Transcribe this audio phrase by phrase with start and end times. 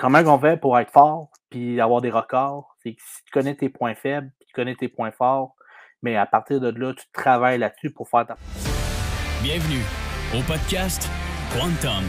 [0.00, 2.74] comment on fait pour être fort puis avoir des records?
[2.82, 5.54] C'est que si tu connais tes points faibles, tu connais tes points forts,
[6.02, 8.36] mais à partir de là, tu travailles là-dessus pour faire ta.
[9.42, 9.82] Bienvenue
[10.34, 11.08] au podcast
[11.52, 12.04] Quantum,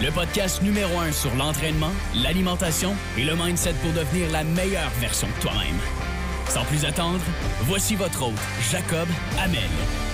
[0.00, 1.92] le podcast numéro un sur l'entraînement,
[2.22, 5.80] l'alimentation et le mindset pour devenir la meilleure version de toi-même.
[6.46, 7.24] Sans plus attendre,
[7.62, 8.40] voici votre hôte,
[8.70, 9.08] Jacob
[9.42, 10.13] Amel.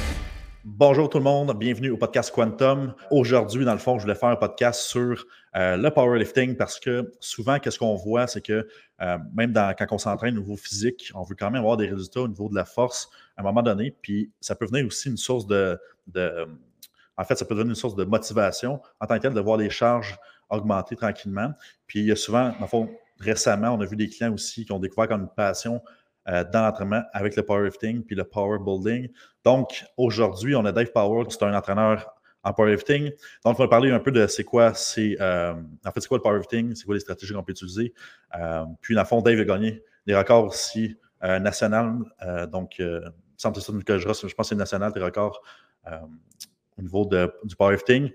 [0.80, 2.94] Bonjour tout le monde, bienvenue au podcast Quantum.
[3.10, 7.12] Aujourd'hui, dans le fond, je voulais faire un podcast sur euh, le powerlifting parce que
[7.20, 8.66] souvent, qu'est-ce qu'on voit, c'est que
[9.02, 12.22] euh, même quand on s'entraîne au niveau physique, on veut quand même avoir des résultats
[12.22, 13.94] au niveau de la force à un moment donné.
[14.00, 15.78] Puis ça peut venir aussi une source de,
[17.18, 19.58] en fait, ça peut devenir une source de motivation en tant que tel de voir
[19.58, 20.16] les charges
[20.48, 21.52] augmenter tranquillement.
[21.88, 24.64] Puis il y a souvent, dans le fond, récemment, on a vu des clients aussi
[24.64, 25.82] qui ont découvert comme une passion
[26.28, 29.08] euh, dans l'entraînement avec le powerlifting puis le power building.
[29.44, 33.10] Donc, aujourd'hui, on a Dave Power, c'est un entraîneur en powerlifting.
[33.44, 36.18] Donc, on va parler un peu de c'est quoi, c'est euh, en fait, c'est quoi
[36.18, 37.94] le powerlifting, c'est quoi les stratégies qu'on peut utiliser.
[38.38, 42.06] Euh, puis, dans le fond, Dave a gagné des records aussi nationaux.
[42.50, 42.80] donc,
[43.36, 45.42] sans que je pense que c'est national, des records
[45.86, 48.10] au niveau de, du powerlifting.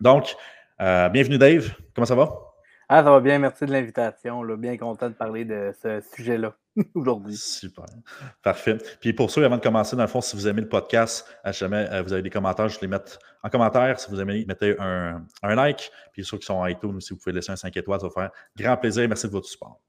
[0.00, 0.36] Donc,
[0.78, 2.45] bienvenue Dave, comment ça va?
[2.88, 4.44] Ah, ça va bien, merci de l'invitation.
[4.56, 6.54] Bien content de parler de ce sujet-là
[6.94, 7.36] aujourd'hui.
[7.36, 7.86] Super.
[8.42, 8.78] Parfait.
[9.00, 11.58] Puis pour ceux, avant de commencer, dans le fond, si vous aimez le podcast, si
[11.58, 13.00] jamais euh, vous avez des commentaires, je les mets
[13.42, 13.98] en commentaire.
[13.98, 15.90] Si vous aimez, mettez un, like.
[16.12, 18.12] Puis ceux qui sont en iTunes, si vous pouvez laisser un 5 étoiles, ça va
[18.12, 19.08] faire grand plaisir.
[19.08, 19.80] Merci de votre support.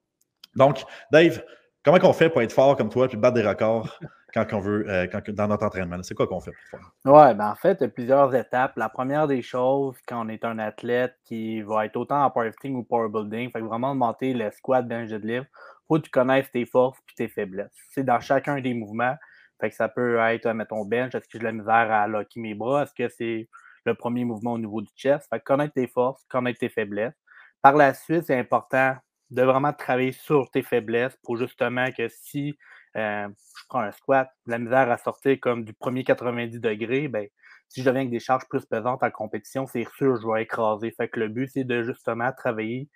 [0.56, 1.44] Donc, Dave,
[1.84, 4.00] comment on fait pour être fort comme toi et battre des records?
[4.34, 6.02] Quand on veut, euh, dans notre entraînement?
[6.04, 6.92] C'est quoi qu'on fait pour faire?
[7.06, 8.74] Oui, ben en fait, il y a plusieurs étapes.
[8.76, 12.76] La première des choses, quand on est un athlète qui va être autant en powerlifting
[12.76, 15.48] ou power building, fait vraiment monter le squat, bench, deadlift,
[15.88, 17.72] faut que tu connaisses tes forces et tes faiblesses.
[17.90, 19.16] C'est dans chacun des mouvements.
[19.60, 22.40] Fait que ça peut être, mettons, bench, est-ce que j'ai de la misère à locker
[22.40, 22.84] mes bras?
[22.84, 23.50] Est-ce que c'est
[23.86, 25.28] le premier mouvement au niveau du chest?
[25.30, 27.16] Fait que connaître tes forces, connaître tes faiblesses.
[27.62, 28.96] Par la suite, c'est important
[29.32, 32.58] de vraiment travailler sur tes faiblesses pour justement que si
[32.96, 37.28] euh, je prends un squat, la misère à sortir comme du premier 90 degrés, ben,
[37.70, 40.44] si je deviens avec des charges plus pesantes en compétition, c'est sûr que je vais
[40.44, 40.92] écraser.
[40.92, 42.90] Fait que le but, c'est de justement travailler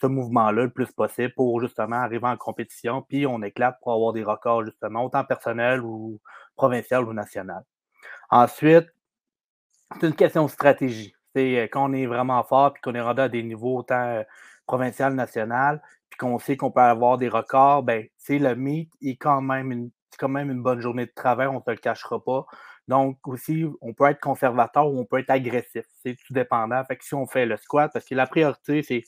[0.00, 4.12] ce mouvement-là le plus possible pour justement arriver en compétition, puis on éclate pour avoir
[4.12, 6.20] des records justement, autant personnel ou
[6.54, 7.64] provincial ou national.
[8.30, 8.88] Ensuite,
[10.00, 11.14] c'est une question de stratégie.
[11.34, 14.02] C'est euh, quand on est vraiment fort puis qu'on est rendu à des niveaux autant
[14.02, 14.22] euh,
[14.66, 15.80] provincial, national,
[16.10, 20.62] puis qu'on sait qu'on peut avoir des records, ben, le meet est quand même une,
[20.62, 22.46] bonne journée de travail, on ne te le cachera pas.
[22.88, 25.84] Donc, aussi, on peut être conservateur ou on peut être agressif.
[26.02, 26.84] C'est tout dépendant.
[26.84, 29.02] Fait que si on fait le squat, parce que la priorité, c'est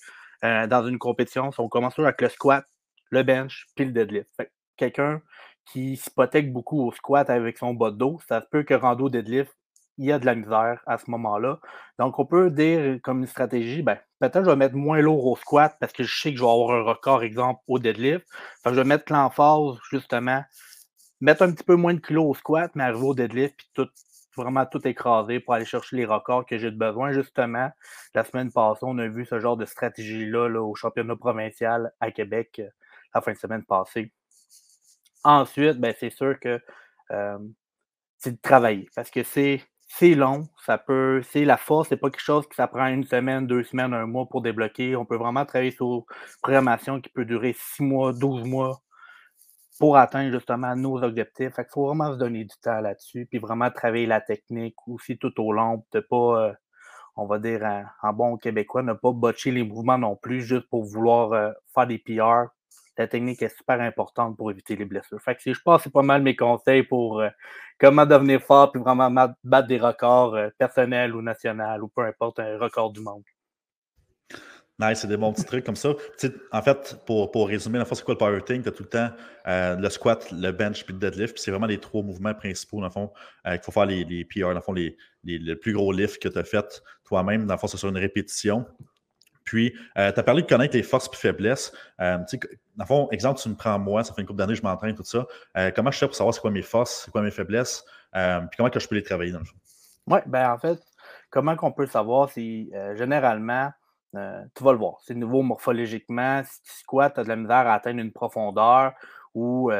[0.44, 2.64] euh, dans une compétition, on commence toujours avec le squat,
[3.10, 4.30] le bench, puis le deadlift.
[4.76, 5.20] quelqu'un
[5.64, 9.54] qui s'hypothèque beaucoup au squat avec son bas de dos, ça peut que rando deadlift,
[9.98, 11.60] il y a de la misère à ce moment-là.
[11.98, 15.36] Donc, on peut dire comme une stratégie, ben, peut-être je vais mettre moins lourd au
[15.36, 18.26] squat parce que je sais que je vais avoir un record, exemple, au deadlift.
[18.64, 20.42] je vais mettre l'emphase, justement,
[21.20, 23.88] mettre un petit peu moins de kilos au squat, mais arriver au deadlift, puis tout,
[24.36, 27.12] vraiment tout écraser pour aller chercher les records que j'ai besoin.
[27.12, 27.70] Justement,
[28.14, 32.60] la semaine passée, on a vu ce genre de stratégie-là au championnat provincial à Québec
[32.60, 32.68] euh,
[33.14, 34.12] la fin de semaine passée.
[35.24, 36.60] Ensuite, ben, c'est sûr que
[37.10, 37.38] euh,
[38.18, 42.10] c'est de travailler parce que c'est c'est long, ça peut, c'est la force, c'est pas
[42.10, 44.94] quelque chose qui ça prend une semaine, deux semaines, un mois pour débloquer.
[44.96, 46.02] On peut vraiment travailler sur une
[46.42, 48.80] programmation qui peut durer six mois, douze mois
[49.78, 51.54] pour atteindre justement nos objectifs.
[51.54, 55.18] Fait qu'il faut vraiment se donner du temps là-dessus, puis vraiment travailler la technique aussi
[55.18, 56.52] tout au long, de pas, euh,
[57.16, 57.62] on va dire
[58.02, 61.86] en, bon québécois, ne pas botcher les mouvements non plus juste pour vouloir euh, faire
[61.86, 62.50] des PR
[62.98, 65.20] la technique est super importante pour éviter les blessures.
[65.20, 67.28] Fait je pense c'est pas mal mes conseils pour euh,
[67.78, 69.10] comment devenir fort puis vraiment
[69.44, 73.22] battre des records euh, personnels ou nationaux ou peu importe, un record du monde.
[74.80, 75.92] Nice, c'est des bons petits trucs comme ça.
[76.52, 78.62] en fait, pour, pour résumer, la fois, c'est quoi le powerlifting?
[78.62, 79.10] Tu as tout le temps
[79.48, 81.36] euh, le squat, le bench puis le deadlift.
[81.36, 83.10] c'est vraiment les trois mouvements principaux, dans le fond,
[83.44, 86.28] qu'il faut faire les, les PR, dans le fond, les, les, plus gros lifts que
[86.28, 87.44] tu as fait toi-même.
[87.46, 88.66] Dans le fond, c'est sur une répétition.
[89.48, 91.72] Puis, euh, tu as parlé de connaître les forces et faiblesses.
[92.02, 94.58] Euh, dans le fond, exemple, tu me prends moi, ça fait une couple d'années que
[94.58, 95.26] je m'entraîne, tout ça.
[95.56, 97.82] Euh, comment je fais pour savoir c'est quoi mes forces, c'est quoi mes faiblesses,
[98.12, 99.56] puis comment que je peux les travailler dans le fond?
[100.06, 100.78] Oui, ben en fait,
[101.30, 103.72] comment qu'on peut le savoir, c'est généralement,
[104.12, 104.98] tu vas le voir.
[105.00, 106.42] C'est nouveau morphologiquement.
[106.44, 108.92] Si tu squats, tu as de la misère à atteindre une profondeur
[109.34, 109.70] ou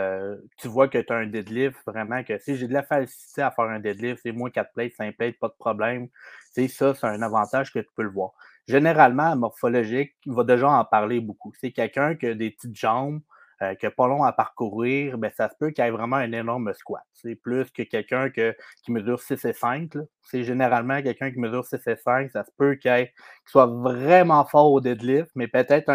[0.57, 3.51] tu vois que tu as un deadlift, vraiment que si j'ai de la facilité à
[3.51, 6.09] faire un deadlift, c'est moins 4 plates, 5 plates, pas de problème.
[6.55, 8.33] Ça, c'est un avantage que tu peux le voir
[8.69, 11.53] généralement, morphologique, il va déjà en parler beaucoup.
[11.59, 13.21] C'est quelqu'un qui a des petites jambes,
[13.61, 16.31] euh, qui n'a pas long à parcourir, ben, ça se peut qu'il ait vraiment un
[16.31, 17.03] énorme squat.
[17.13, 19.95] C'est plus que quelqu'un qui mesure 6 et 5.
[20.23, 22.31] C'est généralement quelqu'un qui mesure 6 et 5.
[22.31, 23.11] Ça se peut qu'il
[23.47, 25.91] soit vraiment fort au deadlift, mais peut-être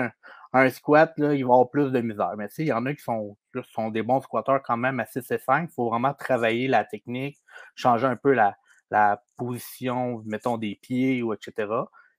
[0.53, 2.33] un, squat, là, il va avoir plus de misère.
[2.37, 3.37] Mais il y en a qui sont,
[3.71, 5.69] sont des bons squatteurs quand même à 6 et 5.
[5.71, 7.37] Il faut vraiment travailler la technique,
[7.75, 8.57] changer un peu la,
[8.91, 11.67] la position, mettons, des pieds ou etc.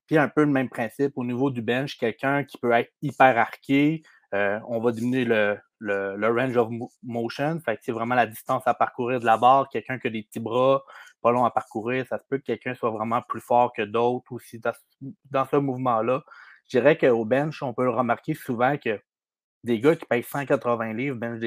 [0.06, 3.39] Puis un peu le même principe au niveau du bench, quelqu'un qui peut être hyper
[3.39, 4.03] arqué,
[4.35, 6.69] euh, on va diminuer le, range of
[7.03, 7.61] motion.
[7.61, 9.69] Fait que c'est vraiment la distance à parcourir de la barre.
[9.69, 10.85] Quelqu'un qui a des petits bras,
[11.23, 14.33] pas long à parcourir, ça se peut que quelqu'un soit vraiment plus fort que d'autres
[14.33, 14.61] aussi
[15.31, 16.23] dans, ce mouvement-là.
[16.65, 19.01] Je dirais qu'au bench, on peut le remarquer souvent que
[19.62, 21.41] des gars qui pèsent 180 livres bench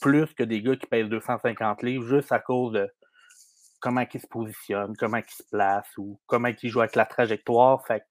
[0.00, 2.88] plus que des gars qui pèsent 250 livres juste à cause de
[3.80, 7.84] comment ils se positionnent, comment ils se placent ou comment ils jouent avec la trajectoire.
[7.86, 8.02] Fait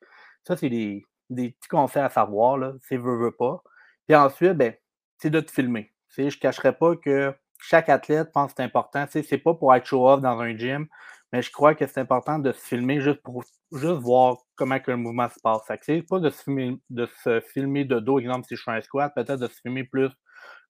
[0.43, 2.73] ça, c'est des, petits conseils à savoir.
[2.83, 3.61] C'est veut, veut pas.
[4.07, 4.73] Puis ensuite, ben,
[5.17, 5.93] c'est de te filmer.
[6.15, 9.05] je ne cacherai pas que chaque athlète pense que c'est important.
[9.11, 10.87] Ce n'est pas pour être show-off dans un gym,
[11.33, 13.43] mais je crois que c'est important de se filmer juste pour
[13.73, 15.61] juste voir comment que le mouvement se passe.
[15.81, 18.81] C'est pas de se, filmer, de se filmer de dos, exemple, si je fais un
[18.81, 20.09] squat, peut-être de se filmer plus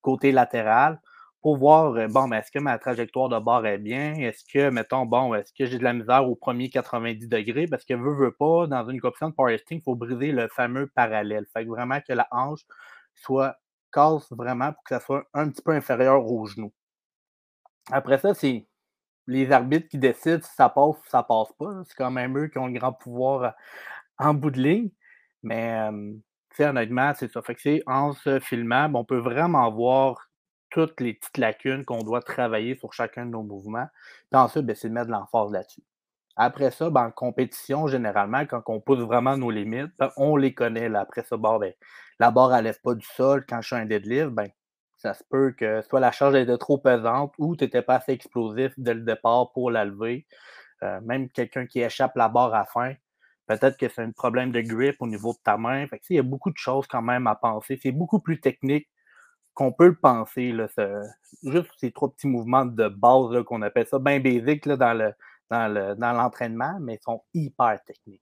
[0.02, 1.00] côté latéral
[1.56, 4.14] voir, euh, bon, est-ce que ma trajectoire de barre est bien?
[4.16, 7.68] Est-ce que, mettons, bon, est-ce que j'ai de la misère au premier 90 degrés?
[7.68, 10.88] Parce que veut, veut pas, dans une compétition de powerlifting, il faut briser le fameux
[10.88, 11.46] parallèle.
[11.54, 12.62] Fait que vraiment que la hanche
[13.16, 13.58] soit
[13.94, 16.74] casse vraiment pour que ça soit un petit peu inférieur au genou.
[17.92, 18.68] Après ça, c'est
[19.28, 21.84] les arbitres qui décident si ça passe ou ça passe pas.
[21.88, 23.50] C'est quand même eux qui ont le grand pouvoir euh,
[24.20, 24.90] en bout de ligne.
[25.44, 25.90] Mais
[26.60, 27.42] honnêtement, c'est ça.
[27.42, 30.27] Fait que c'est en se filmant, ben, on peut vraiment voir
[30.69, 33.88] toutes les petites lacunes qu'on doit travailler sur chacun de nos mouvements.
[34.31, 35.84] Puis ensuite, ben, c'est de mettre de l'emphase là-dessus.
[36.36, 40.54] Après ça, ben, en compétition, généralement, quand on pousse vraiment nos limites, ben, on les
[40.54, 40.90] connaît.
[40.90, 41.02] Là.
[41.02, 41.36] Après ça,
[42.19, 43.46] la barre ne lève pas du sol.
[43.48, 44.48] Quand je fais un deadlift, ben,
[44.98, 48.12] ça se peut que soit la charge était trop pesante ou tu n'étais pas assez
[48.12, 50.28] explosif dès le départ pour la lever.
[50.84, 52.94] Euh, même quelqu'un qui échappe la barre à fin,
[53.48, 55.88] peut-être que c'est un problème de grip au niveau de ta main.
[56.10, 57.80] Il y a beaucoup de choses quand même à penser.
[57.81, 58.88] C'est beaucoup plus technique
[59.57, 60.51] qu'on peut le penser.
[60.51, 60.68] Là,
[61.44, 65.13] juste ces trois petits mouvements de base qu'on appelle ça bien basic dans le,
[65.50, 68.21] dans l'entraînement, mais ils sont hyper techniques.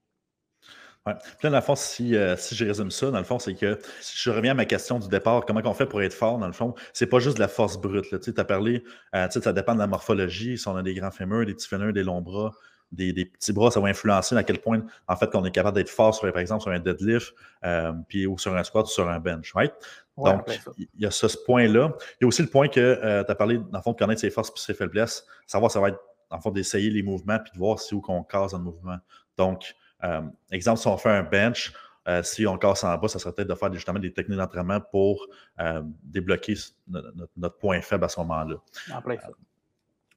[1.05, 1.13] Ouais.
[1.13, 3.53] Puis là, dans le fond, si, euh, si je résume ça, dans le fond, c'est
[3.53, 6.39] que si je reviens à ma question du départ, comment on fait pour être fort,
[6.39, 8.19] dans le fond, c'est pas juste de la force brute.
[8.21, 8.83] Tu as parlé,
[9.13, 11.93] euh, ça dépend de la morphologie, si on a des grands fémurs, des petits fémurs,
[11.93, 12.53] des longs bras,
[12.91, 15.89] des, petits bras, ça va influencer à quel point, en fait, qu'on est capable d'être
[15.89, 17.33] fort, sur, par exemple, sur un deadlift,
[17.63, 19.53] euh, puis, ou sur un squat ou sur un bench.
[19.53, 19.73] Right?
[20.17, 20.47] Donc,
[20.77, 21.91] il y a ce, point-là.
[22.19, 24.21] Il y a aussi le point que tu as parlé, dans le fond, de connaître
[24.21, 25.99] ses forces et ses faiblesses, savoir ça va être
[26.29, 28.97] en fond, d'essayer les mouvements puis de voir si où qu'on casse un mouvement.
[29.37, 30.21] Donc, euh,
[30.51, 31.73] exemple, si on fait un bench,
[32.07, 34.79] euh, si on casse en bas, ça serait peut-être de faire justement des techniques d'entraînement
[34.79, 35.25] pour
[35.59, 36.55] euh, débloquer
[36.87, 38.55] notre, point faible à ce moment-là.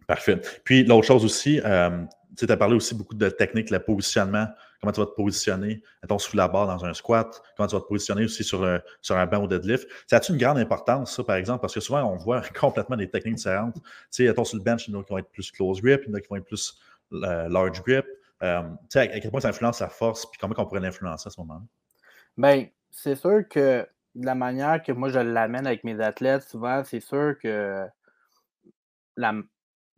[0.06, 0.40] Parfait.
[0.64, 1.60] Puis l'autre chose aussi,
[2.36, 4.46] tu as parlé aussi beaucoup de techniques, le positionnement,
[4.80, 7.80] comment tu vas te positionner, mettons, sous la barre dans un squat, comment tu vas
[7.80, 8.66] te positionner aussi sur,
[9.00, 9.88] sur un banc ou deadlift?
[10.06, 11.60] Ça a-tu une grande importance, ça, par exemple?
[11.60, 13.74] Parce que souvent, on voit complètement des techniques différentes.
[13.74, 15.80] Tu sais, mettons, sur le bench, il y en a qui vont être plus close
[15.80, 16.78] grip, il y en a qui vont être plus
[17.10, 18.06] large grip.
[18.42, 21.26] Euh, tu sais, à quel point ça influence sa force, puis comment on pourrait l'influencer
[21.26, 21.62] à ce moment-là?
[22.36, 26.84] Bien, c'est sûr que de la manière que moi je l'amène avec mes athlètes, souvent,
[26.84, 27.84] c'est sûr que
[29.16, 29.34] la,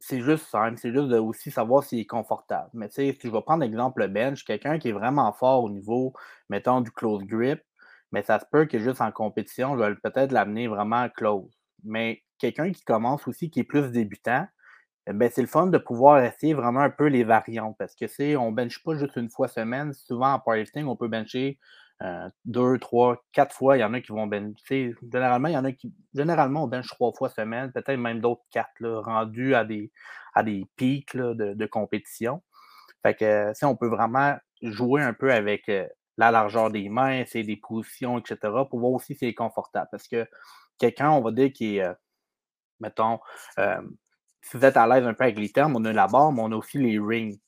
[0.00, 2.70] c'est juste simple, c'est juste de aussi savoir s'il est confortable.
[2.75, 5.70] Mais tu sais, si je vais prendre l'exemple bench, quelqu'un qui est vraiment fort au
[5.70, 6.14] niveau,
[6.49, 7.62] mettons, du close grip,
[8.12, 11.51] mais ça se peut que juste en compétition, je vais peut-être l'amener vraiment close.
[11.84, 14.46] Mais quelqu'un qui commence aussi, qui est plus débutant,
[15.06, 18.36] ben, c'est le fun de pouvoir essayer vraiment un peu les variantes parce que c'est,
[18.36, 19.93] on benche pas juste une fois semaine.
[19.93, 21.58] Souvent en powerlifting, on peut bencher
[22.03, 23.77] euh, deux, trois, quatre fois.
[23.77, 24.95] Il y en a qui vont bencher.
[25.13, 25.95] Généralement, il y en a qui.
[26.15, 29.93] Généralement, on bench trois fois semaine, peut-être même d'autres quatre, là, rendus à des,
[30.35, 32.43] à des pics de, compétition.
[33.03, 37.25] Fait que si on peut vraiment jouer un peu avec euh, la largeur des mains,
[37.27, 38.39] c'est des positions, etc.,
[38.69, 39.89] pour voir aussi si c'est confortable.
[39.91, 40.27] Parce que
[40.79, 41.95] quelqu'un, on va dire, qui est, euh,
[42.81, 43.21] mettons,
[44.43, 46.43] si vous êtes à l'aise un peu avec les termes, on a la barre, mais
[46.43, 47.39] on a aussi les rings.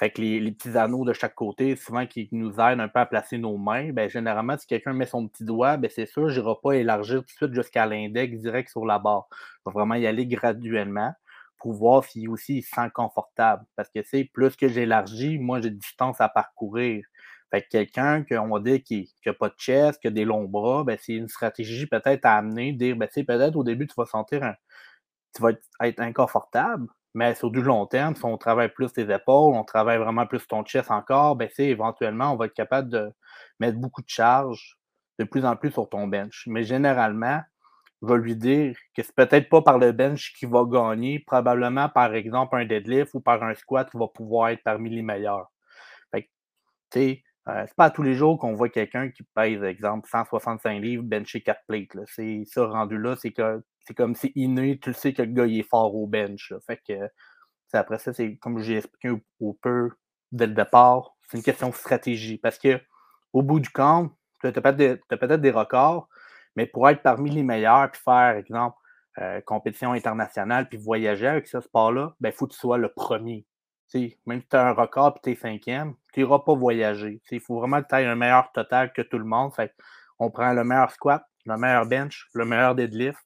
[0.00, 3.04] Fait que les, petits anneaux de chaque côté, souvent qui nous aident un peu à
[3.04, 6.40] placer nos mains, ben, généralement, si quelqu'un met son petit doigt, ben, c'est sûr, je
[6.40, 9.28] n'irai pas élargir tout de suite jusqu'à l'index direct sur la barre.
[9.30, 11.12] Je vais vraiment y aller graduellement
[11.58, 13.66] pour voir s'il aussi se sent confortable.
[13.76, 17.04] Parce que c'est plus que j'élargis, moi j'ai de distance à parcourir.
[17.50, 20.48] Fait que quelqu'un qu'on va dire qui n'a pas de chest, qui a des longs
[20.48, 24.06] bras, ben, c'est une stratégie peut-être à amener, dire ben, peut-être au début, tu vas
[24.06, 24.54] sentir un,
[25.34, 25.50] tu vas
[25.82, 29.98] être, inconfortable, mais sur du long terme, si on travaille plus tes épaules, on travaille
[29.98, 33.12] vraiment plus ton chest encore, ben, éventuellement, on va être capable de
[33.58, 34.78] mettre beaucoup de charge
[35.18, 36.44] de plus en plus sur ton bench.
[36.46, 37.40] Mais généralement,
[38.02, 42.14] vais lui dire que c'est peut-être pas par le bench qu'il va gagner, probablement par
[42.14, 45.50] exemple un deadlift ou par un squat qui va pouvoir être parmi les meilleurs.
[46.12, 46.30] Fait
[46.92, 50.80] sais, euh, c'est pas à tous les jours qu'on voit quelqu'un qui pèse, exemple, 165
[50.80, 52.06] livres, bencher 4 plates.
[52.06, 55.46] C'est ça rendu là, c'est que c'est comme c'est inné, tu sais que le gars
[55.46, 56.52] il est fort au bench.
[56.66, 57.10] Fait que
[57.72, 59.10] après ça, c'est comme j'ai expliqué
[59.40, 59.90] au, peu
[60.32, 62.38] dès le départ, c'est une question de stratégie.
[62.38, 62.80] Parce que
[63.32, 66.08] au bout du compte, tu as peut-être des records,
[66.56, 68.76] mais pour être parmi les meilleurs, puis faire, exemple,
[69.18, 72.92] euh, compétition internationale, puis voyager avec ce sport-là, il ben, faut que tu sois le
[72.92, 73.46] premier.
[74.26, 77.20] même si tu as un record et tu es cinquième, tu n'iras pas voyager.
[77.30, 79.54] Il faut vraiment que tu aies un meilleur total que tout le monde.
[79.54, 79.74] Fait
[80.18, 83.18] on prend le meilleur squat, le meilleur bench, le meilleur deadlift,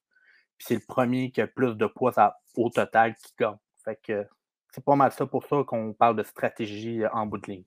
[0.65, 2.13] puis c'est le premier qui a plus de poids
[2.57, 3.57] au total qui gagne.
[3.85, 4.27] Fait que
[4.73, 7.65] c'est pas mal ça pour ça qu'on parle de stratégie euh, en bout de ligne.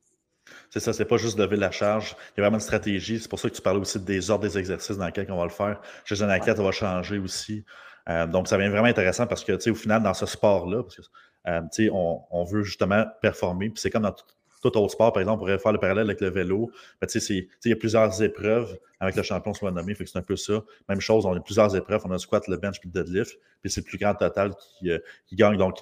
[0.70, 2.16] C'est ça, c'est pas juste lever la charge.
[2.32, 3.20] Il y a vraiment une stratégie.
[3.20, 5.44] C'est pour ça que tu parlais aussi des ordres des exercices dans lesquels on va
[5.44, 5.82] le faire.
[6.06, 7.66] Chez un athlète, on va changer aussi.
[8.10, 10.84] Euh, donc, ça devient vraiment intéressant parce que, tu sais, au final, dans ce sport-là,
[11.48, 13.70] euh, tu sais, on, veut justement performer.
[13.70, 14.26] Puis c'est comme dans tout,
[14.76, 16.72] autre sport, par exemple, on pourrait faire le parallèle avec le vélo.
[17.02, 19.94] Il y a plusieurs épreuves avec le champion soit nommé.
[19.96, 20.64] Fait que c'est un peu ça.
[20.90, 22.02] Même chose, on a plusieurs épreuves.
[22.06, 23.38] On a le squat, le bench puis le deadlift.
[23.62, 25.58] Puis c'est le plus grand total qui, euh, qui gagne.
[25.58, 25.80] Donc,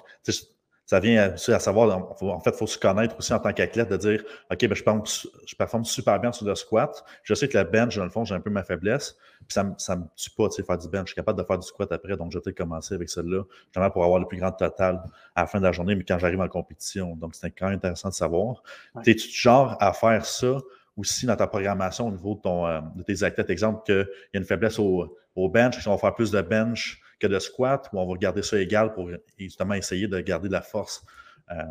[0.86, 3.96] ça vient à, savoir, en fait, il faut se connaître aussi en tant qu'athlète, de
[3.96, 7.04] dire, OK, ben, je, pense, je performe super bien sur le squat.
[7.24, 9.16] Je sais que la bench, dans le fond, j'ai un peu ma faiblesse.
[9.48, 11.08] Puis ça ne me tue pas, tu sais, faire du bench.
[11.08, 13.90] Je suis capable de faire du squat après, donc je vais commencer avec celle-là, justement
[13.90, 15.02] pour avoir le plus grand total
[15.34, 17.16] à la fin de la journée, mais quand j'arrive en compétition.
[17.16, 18.62] Donc, c'est quand même intéressant de savoir.
[19.02, 20.58] tu Es-tu genre à faire ça
[20.96, 23.50] aussi dans ta programmation au niveau de, ton, euh, de tes athlètes?
[23.50, 27.02] Exemple, qu'il y a une faiblesse au, au bench, on va faire plus de bench
[27.18, 30.52] que de squat, ou on va garder ça égal pour justement essayer de garder de
[30.52, 31.04] la force
[31.50, 31.62] euh,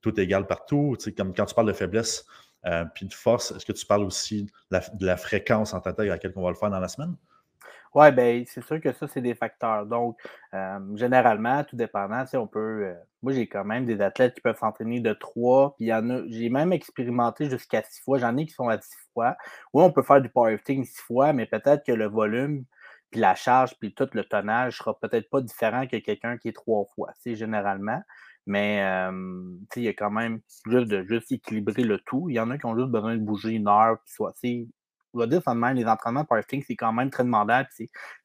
[0.00, 0.96] tout égal partout.
[0.98, 2.26] Tu sais, comme quand tu parles de faiblesse
[2.66, 6.04] euh, puis de force, est-ce que tu parles aussi de la, fréquence en tête à
[6.04, 7.14] laquelle on va le faire dans la semaine?
[7.94, 9.86] Oui, bien, c'est sûr que ça, c'est des facteurs.
[9.86, 10.18] Donc,
[10.52, 12.94] euh, généralement, tout dépendant, on peut.
[13.22, 16.08] moi, j'ai quand même des athlètes qui peuvent s'entraîner de trois, puis il y en
[16.10, 16.22] a.
[16.28, 18.18] J'ai même expérimenté jusqu'à six fois.
[18.18, 19.36] J'en ai qui sont à six fois.
[19.72, 22.64] Oui, on peut faire du powerlifting six fois, mais peut-être que le volume
[23.10, 26.52] puis la charge, puis tout le tonnage sera peut-être pas différent que quelqu'un qui est
[26.52, 28.02] trois fois, c'est généralement.
[28.46, 28.78] Mais
[29.76, 32.30] il y a quand même juste de juste équilibrer le tout.
[32.30, 34.34] Il y en a qui ont juste besoin de bouger une heure, puis soit.
[35.14, 37.62] On va dire ça même, les entraînements powerlifting, c'est quand même très demandant.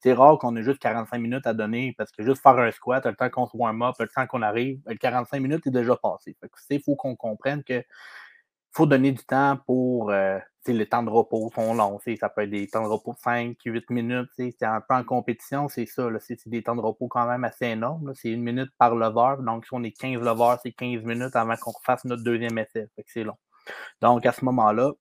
[0.00, 3.04] C'est rare qu'on ait juste 45 minutes à donner parce que juste faire un squat,
[3.06, 5.96] le temps qu'on se warm up, le temps qu'on arrive, le 45 minutes est déjà
[5.96, 6.36] passé.
[6.68, 7.82] Il faut qu'on comprenne que
[8.74, 10.10] faut donner du temps pour.
[10.10, 12.00] Euh, les temps de repos sont longs.
[12.18, 14.30] Ça peut être des temps de repos de 5, 8 minutes.
[14.36, 16.08] C'est un peu en compétition, c'est ça.
[16.20, 18.14] C'est des temps de repos quand même assez énormes.
[18.14, 19.42] C'est une minute par lever.
[19.42, 22.88] Donc, si on est 15 levers, c'est 15 minutes avant qu'on fasse notre deuxième essai.
[23.06, 23.36] c'est long.
[24.00, 24.92] Donc, à ce moment-là,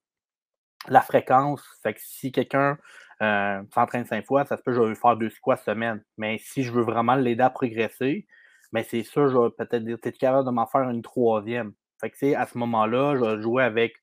[0.89, 2.77] la fréquence, fait que si quelqu'un
[3.21, 6.03] euh, s'entraîne 5 fois, ça se peut que je vais faire deux squats semaine.
[6.17, 8.27] Mais si je veux vraiment l'aider à progresser,
[8.73, 11.73] mais c'est sûr, je vais peut-être dire, tu es capable de m'en faire une troisième?
[12.03, 13.95] Fait que, à ce moment-là, je vais jouer avec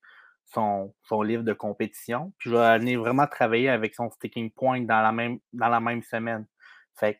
[0.45, 0.91] son,
[1.21, 2.33] livre de compétition.
[2.39, 5.79] Puis je vais aller vraiment travailler avec son sticking point dans la même, dans la
[5.79, 6.47] même semaine.
[6.95, 7.19] Fait que,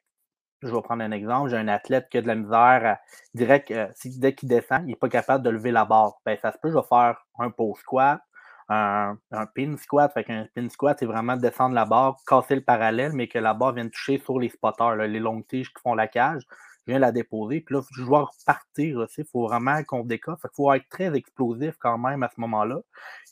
[0.63, 1.51] je vais prendre un exemple.
[1.51, 2.97] J'ai un athlète qui a de la misère
[3.35, 6.15] direct, euh, dès qu'il descend, il n'est pas capable de lever la barre.
[6.25, 8.19] Ben, ça se peut, je vais faire un pause squat,
[8.67, 9.17] un,
[9.55, 10.11] pin squat.
[10.11, 13.53] Fait qu'un pin squat, c'est vraiment descendre la barre, casser le parallèle, mais que la
[13.53, 16.43] barre vienne toucher sur les spotters, les longues tiges qui font la cage
[16.85, 17.61] je viens la déposer.
[17.61, 19.05] Puis là, je dois repartir.
[19.17, 20.37] Il faut vraiment qu'on décolle.
[20.43, 22.81] Il faut être très explosif quand même à ce moment-là.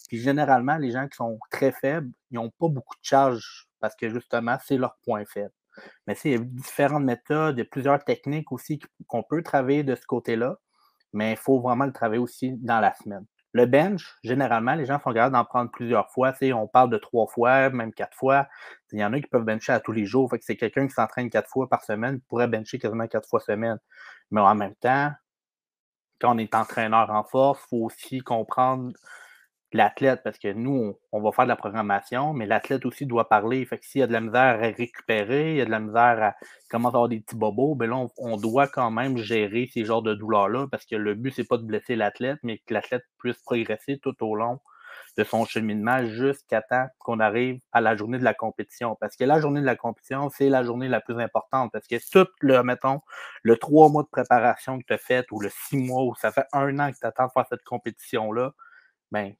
[0.07, 3.95] Puis généralement, les gens qui sont très faibles, ils n'ont pas beaucoup de charge parce
[3.95, 5.53] que justement, c'est leur point faible.
[6.07, 10.05] Mais il y a différentes méthodes, il plusieurs techniques aussi qu'on peut travailler de ce
[10.05, 10.57] côté-là,
[11.13, 13.25] mais il faut vraiment le travailler aussi dans la semaine.
[13.53, 16.33] Le bench, généralement, les gens sont capables d'en prendre plusieurs fois.
[16.53, 18.47] on parle de trois fois, même quatre fois.
[18.91, 20.29] Il y en a qui peuvent bencher à tous les jours.
[20.29, 23.79] Fait c'est quelqu'un qui s'entraîne quatre fois par semaine pourrait bencher quasiment quatre fois semaine.
[24.31, 25.11] Mais en même temps,
[26.19, 28.93] quand on est entraîneur en force, il faut aussi comprendre
[29.73, 33.63] l'athlète, parce que nous, on, va faire de la programmation, mais l'athlète aussi doit parler.
[33.65, 35.79] Fait que s'il y a de la misère à récupérer, il y a de la
[35.79, 36.35] misère à
[36.69, 40.01] commencer à avoir des petits bobos, ben là, on, doit quand même gérer ces genres
[40.01, 43.38] de douleurs-là, parce que le but, c'est pas de blesser l'athlète, mais que l'athlète puisse
[43.39, 44.59] progresser tout au long
[45.17, 48.95] de son cheminement jusqu'à temps qu'on arrive à la journée de la compétition.
[48.99, 51.71] Parce que la journée de la compétition, c'est la journée la plus importante.
[51.71, 53.01] Parce que tout le, mettons,
[53.43, 56.31] le trois mois de préparation que tu as fait ou le six mois ou ça
[56.31, 58.53] fait un an que tu attends de faire cette compétition-là,
[59.11, 59.33] ben,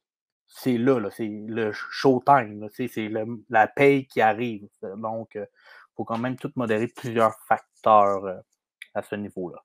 [0.50, 3.10] c'est là, c'est le showtime, c'est
[3.48, 4.68] la paye qui arrive.
[4.82, 5.46] Donc, il
[5.96, 8.42] faut quand même tout modérer plusieurs facteurs
[8.94, 9.62] à ce niveau-là.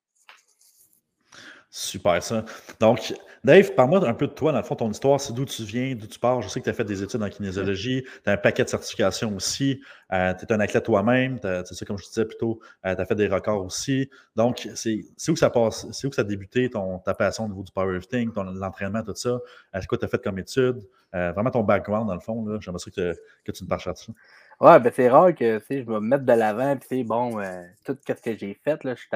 [1.78, 2.46] Super, ça.
[2.80, 3.14] Donc,
[3.44, 5.94] Dave, parle-moi un peu de toi, dans le fond, ton histoire, c'est d'où tu viens,
[5.94, 6.42] d'où tu pars.
[6.42, 8.70] Je sais que tu as fait des études en kinésiologie, tu as un paquet de
[8.70, 9.82] certifications aussi,
[10.14, 13.02] euh, tu es un athlète toi-même, c'est ça, comme je disais plus tôt, euh, tu
[13.02, 14.10] as fait des records aussi.
[14.38, 17.44] Donc, c'est où que ça passe, c'est où que ça a débuté ton, ta passion
[17.44, 19.38] au niveau du powerlifting, l'entraînement, tout ça?
[19.74, 20.82] C'est quoi tu as fait comme études?
[21.14, 23.14] Euh, vraiment ton background, dans le fond, j'aimerais que,
[23.44, 24.14] que, tu me parles de ça.
[24.62, 27.98] Ouais, ben c'est rare que je vais me mettre de l'avant, puis bon, euh, tout
[28.08, 29.10] ce que j'ai fait, là, je suis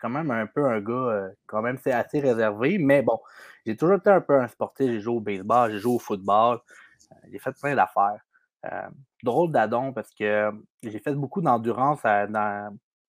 [0.00, 3.18] quand même un peu un gars, euh, quand même, c'est assez réservé, mais bon,
[3.66, 6.58] j'ai toujours été un peu un sportif, j'ai joué au baseball, j'ai joué au football,
[7.12, 8.20] euh, j'ai fait plein d'affaires.
[9.22, 10.50] drôle d'adon parce que
[10.82, 12.26] j'ai fait beaucoup d'endurance à,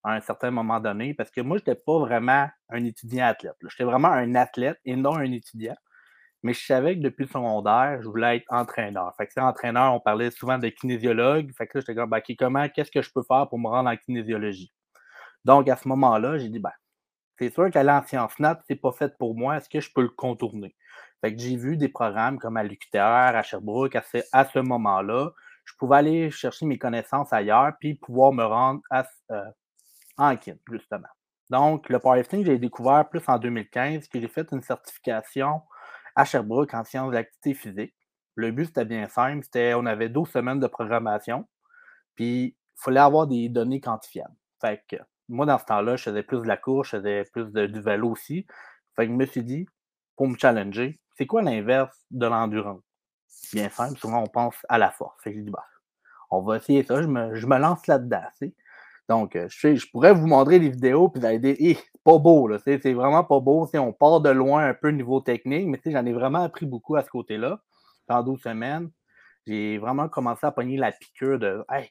[0.04, 3.56] un certain moment donné, parce que moi, je n'étais pas vraiment un étudiant athlète.
[3.68, 5.76] J'étais vraiment un athlète et non un étudiant.
[6.46, 9.12] Mais je savais que depuis le secondaire, je voulais être entraîneur.
[9.16, 11.50] Fait que entraîneur, on parlait souvent de kinésiologue.
[11.58, 13.90] Fait que là, j'étais comme, ben, comment, qu'est-ce que je peux faire pour me rendre
[13.90, 14.72] en kinésiologie?
[15.44, 16.70] Donc, à ce moment-là, j'ai dit, ben,
[17.36, 19.56] c'est sûr qu'aller en sciences nat, c'est pas fait pour moi.
[19.56, 20.76] Est-ce que je peux le contourner?
[21.20, 25.32] Fait que j'ai vu des programmes comme à l'UQTR, à Sherbrooke, à ce, moment-là.
[25.64, 29.44] Je pouvais aller chercher mes connaissances ailleurs, puis pouvoir me rendre euh,
[30.16, 31.08] en kin, justement.
[31.50, 35.62] Donc, le powerlifting, j'ai découvert plus en 2015, que j'ai fait une certification
[36.16, 37.94] à Sherbrooke en sciences de l'activité physique.
[38.34, 39.44] Le but, c'était bien simple.
[39.44, 41.46] C'était, on avait 12 semaines de programmation,
[42.14, 44.34] puis il fallait avoir des données quantifiables.
[44.60, 44.96] Fait que
[45.28, 48.10] moi, dans ce temps-là, je faisais plus de la course, je faisais plus du vélo
[48.10, 48.46] aussi.
[48.96, 49.66] Fait que je me suis dit,
[50.16, 52.82] pour me challenger, c'est quoi l'inverse de l'endurance?
[53.52, 55.22] Bien simple, souvent on pense à la force.
[55.22, 55.64] Fait que je dis, bah,
[56.30, 58.24] on va essayer ça, je me, je me lance là-dedans.
[59.08, 62.18] Donc, euh, je, je, pourrais vous montrer les vidéos, puis vous allez dire, eh, pas
[62.18, 63.68] beau, là, c'est vraiment pas beau.
[63.74, 67.02] On part de loin un peu niveau technique, mais j'en ai vraiment appris beaucoup à
[67.02, 67.60] ce côté-là.
[68.08, 68.90] Dans 12 semaines,
[69.46, 71.90] j'ai vraiment commencé à pogner la piqûre de Hey,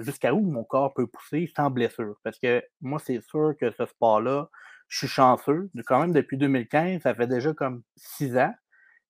[0.00, 2.16] jusqu'à où mon corps peut pousser sans blessure?
[2.24, 4.48] Parce que moi, c'est sûr que ce sport-là,
[4.88, 5.70] je suis chanceux.
[5.86, 8.54] Quand même, depuis 2015, ça fait déjà comme six ans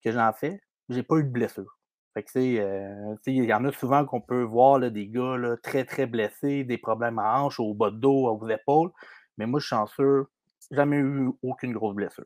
[0.05, 0.61] que j'en fais.
[0.89, 1.76] J'ai pas eu de blessure.
[2.17, 5.59] Fait que, euh, il y en a souvent qu'on peut voir là, des gars là,
[5.63, 8.91] très, très blessés, des problèmes à hanches, au bas de dos, aux épaules.
[9.37, 10.25] Mais moi, je suis chanceux,
[10.71, 12.25] jamais eu aucune grosse blessure.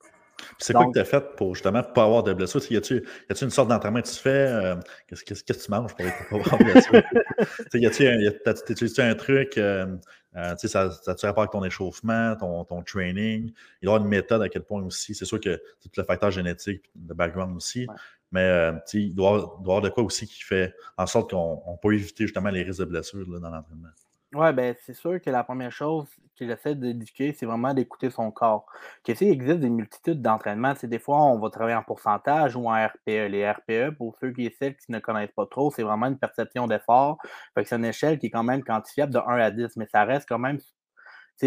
[0.59, 2.61] C'est quoi que tu as fait pour justement pas avoir de blessure?
[2.71, 3.05] Y a-tu
[3.43, 4.47] une sorte d'entraînement que tu fais?
[4.47, 4.77] Euh,
[5.09, 6.93] qu'est-ce que tu manges pour pas avoir de blessure?
[7.75, 9.59] y a-tu un, un, truc?
[9.59, 9.97] Euh,
[10.37, 13.53] euh, ça, ça tu rapport avec ton échauffement, ton, ton, training?
[13.83, 15.17] Il doit y avoir une méthode à quel point aussi.
[15.17, 17.89] C'est sûr que tout le facteur génétique, le background aussi.
[18.33, 21.95] Mais euh, il doit, doit, avoir de quoi aussi qui fait en sorte qu'on peut
[21.95, 23.89] éviter justement les risques de blessures dans l'entraînement.
[24.33, 28.31] Oui, ben, c'est sûr que la première chose qu'il essaie d'éduquer, c'est vraiment d'écouter son
[28.31, 28.65] corps.
[29.05, 30.75] Que, il existe des multitudes d'entraînements.
[30.81, 33.29] Des fois, on va travailler en pourcentage ou en RPE.
[33.29, 36.69] Les RPE, pour ceux qui essaient qui ne connaissent pas trop, c'est vraiment une perception
[36.69, 37.19] d'effort.
[37.57, 40.29] C'est une échelle qui est quand même quantifiable de 1 à 10, mais ça reste
[40.29, 40.61] quand même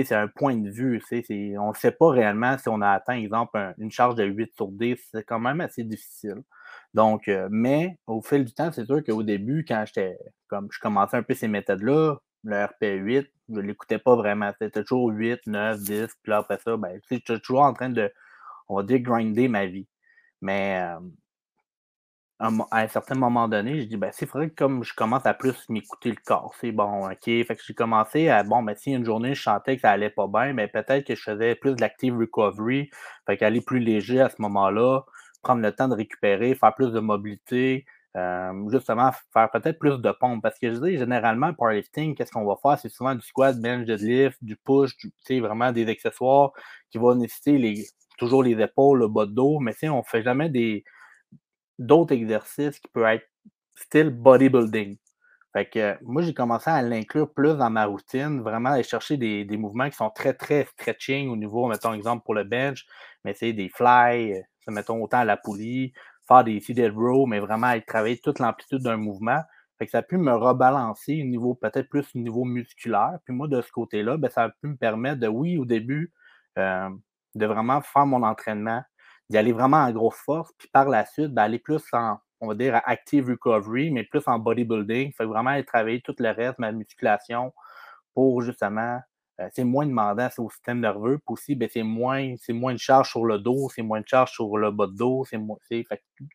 [0.01, 1.01] c'est un point de vue.
[1.59, 4.67] On ne sait pas réellement si on a atteint, exemple, une charge de 8 sur
[4.69, 4.97] 10.
[5.11, 6.43] C'est quand même assez difficile.
[6.93, 10.79] Donc, euh, mais au fil du temps, c'est sûr qu'au début, quand j'étais comme je
[10.79, 14.51] commençais un peu ces méthodes-là, le RP8, je ne l'écoutais pas vraiment.
[14.59, 16.07] C'était toujours 8, 9, 10.
[16.21, 18.11] Puis là, après ça, ben, j'étais toujours en train de,
[18.69, 19.87] on va dire, grinder ma vie.
[20.41, 20.81] Mais
[22.39, 22.49] à
[22.81, 25.69] un certain moment donné, je dis, ben, c'est vrai que comme je commence à plus
[25.69, 27.23] m'écouter le corps, c'est bon, OK?
[27.23, 30.09] Fait que j'ai commencé à, bon, ben, si une journée, je sentais que ça allait
[30.09, 32.89] pas bien, mais ben, peut-être que je faisais plus de l'active recovery,
[33.25, 35.03] fait qu'aller plus léger à ce moment-là,
[35.43, 40.11] prendre le temps de récupérer, faire plus de mobilité, euh, justement, faire peut-être plus de
[40.11, 40.41] pompes.
[40.41, 42.79] Parce que je dis, généralement, le powerlifting, qu'est-ce qu'on va faire?
[42.79, 44.95] C'est souvent du squat, bench, deadlift, du push,
[45.29, 46.51] vraiment des accessoires
[46.91, 47.85] qui vont nécessiter les,
[48.17, 50.83] toujours les épaules, le bas de dos, mais on ne fait jamais des,
[51.79, 53.27] d'autres exercices qui peuvent être
[53.75, 54.97] style bodybuilding.
[55.53, 59.45] Fait que moi, j'ai commencé à l'inclure plus dans ma routine, vraiment aller chercher des,
[59.45, 62.85] des, mouvements qui sont très, très stretching au niveau, mettons exemple pour le bench,
[63.23, 65.93] mais c'est des fly, mettons autant à la poulie,
[66.27, 69.41] faire des seated row, mais vraiment aller travailler toute l'amplitude d'un mouvement.
[69.77, 73.19] Fait que ça a pu me rebalancer au niveau, peut-être plus au niveau musculaire.
[73.25, 76.13] Puis moi, de ce côté-là, ben, ça a pu me permettre de, oui, au début,
[76.57, 76.89] euh,
[77.35, 78.83] de vraiment faire mon entraînement,
[79.29, 82.55] d'y aller vraiment en grosse force, puis par la suite, d'aller plus en, on va
[82.55, 85.11] dire, active recovery, mais plus en bodybuilding.
[85.13, 87.53] Fait vraiment aller travailler tout le reste, ma musculation,
[88.13, 88.99] pour justement
[89.51, 91.17] c'est moins demandant au système nerveux.
[91.17, 94.31] Puis aussi, ben, c'est moins, moins de charge sur le dos, c'est moins de charge
[94.31, 95.25] sur le bas de dos.
[95.25, 95.85] C'est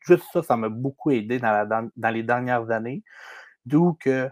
[0.05, 3.03] juste ça, ça m'a beaucoup aidé dans, dans, les dernières années.
[3.65, 4.29] D'où que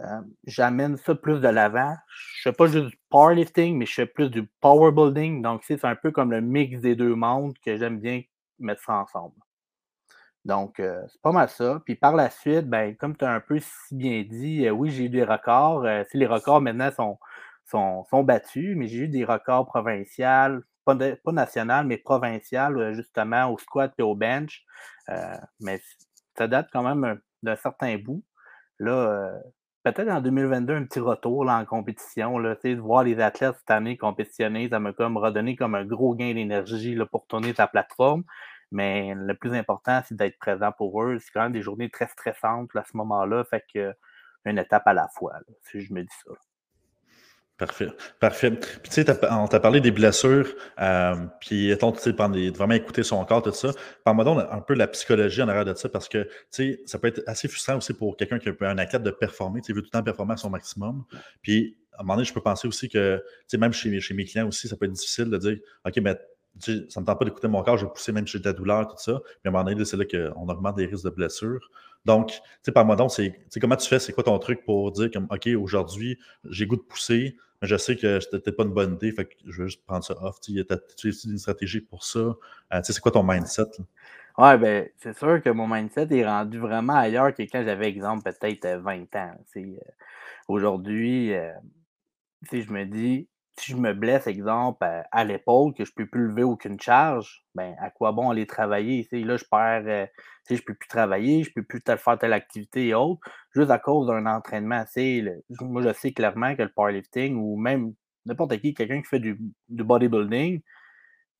[0.00, 1.94] euh, j'amène ça plus de l'avant.
[2.40, 5.42] Je ne fais pas juste du powerlifting, mais je fais plus du power building.
[5.42, 8.22] Donc, c'est un peu comme le mix des deux mondes que j'aime bien
[8.58, 9.34] mettre ça ensemble.
[10.44, 11.80] Donc, euh, c'est pas mal ça.
[11.84, 15.04] Puis par la suite, ben, comme tu as un peu si bien dit, oui, j'ai
[15.04, 15.86] eu des records.
[16.10, 17.18] si les records maintenant sont,
[17.66, 20.96] sont, battus, mais j'ai eu des records provinciaux, pas,
[21.32, 24.64] national, mais provincial, justement, au squat et au bench.
[25.60, 25.80] mais
[26.36, 28.24] ça date quand même d'un certain bout.
[28.78, 29.32] Là,
[29.84, 32.38] peut-être en 2022, un petit retour là, en compétition.
[32.38, 36.14] Là, de voir les athlètes cette année compétitionner, ça m'a comme redonné comme un gros
[36.14, 38.24] gain d'énergie pour tourner sa plateforme.
[38.70, 41.18] Mais le plus important, c'est d'être présent pour eux.
[41.18, 43.44] C'est quand même des journées très stressantes à ce moment-là.
[43.44, 43.94] Fait que
[44.44, 46.32] une étape à la fois, si je me dis ça.
[47.62, 47.86] Parfait.
[48.18, 48.50] Parfait.
[48.50, 50.48] Puis, tu sais, on t'a parlé des blessures,
[50.80, 53.70] euh, puis, étant, tu sais, vraiment écouter son corps, tout ça.
[54.02, 56.80] Parle-moi donc un peu de la psychologie en arrière de ça, parce que, tu sais,
[56.86, 59.68] ça peut être assez frustrant aussi pour quelqu'un qui a un athlète de performer, tu
[59.68, 61.04] sais, veut tout le temps performer à son maximum.
[61.40, 64.24] Puis, à un moment donné, je peux penser aussi que, tu sais, même chez, mes
[64.24, 66.18] clients aussi, ça peut être difficile de dire, OK, mais
[66.58, 68.88] ça ne me tente pas d'écouter mon corps, je vais pousser même chez la douleur,
[68.88, 69.20] tout ça.
[69.44, 71.70] Mais à un moment donné, c'est là qu'on augmente les risques de blessures.
[72.04, 73.12] Donc, tu sais, par moi donc,
[73.60, 76.82] comment tu fais, c'est quoi ton truc pour dire comme OK, aujourd'hui, j'ai goût de
[76.82, 80.04] pousser, je sais que c'était pas une bonne idée, fait que je vais juste prendre
[80.04, 80.40] ça off.
[80.40, 80.76] Tu as
[81.24, 82.18] une stratégie pour ça.
[82.18, 82.34] Euh,
[82.72, 83.64] tu sais, c'est quoi ton mindset?
[84.38, 88.32] Oui, ben, c'est sûr que mon mindset est rendu vraiment ailleurs que quand j'avais, exemple,
[88.32, 89.34] peut-être 20 ans.
[89.56, 89.76] Euh,
[90.48, 91.52] aujourd'hui, euh,
[92.50, 96.28] je me dis, si je me blesse, exemple, à, l'épaule, que je ne peux plus
[96.28, 99.06] lever aucune charge, ben, à quoi bon aller travailler?
[99.12, 100.06] là, je perds, euh,
[100.48, 103.20] je ne peux plus travailler, je ne peux plus faire telle activité et autres,
[103.54, 104.84] juste à cause d'un entraînement.
[105.60, 107.94] moi, je sais clairement que le powerlifting ou même
[108.26, 109.38] n'importe qui, quelqu'un qui fait du,
[109.68, 110.62] bodybuilding,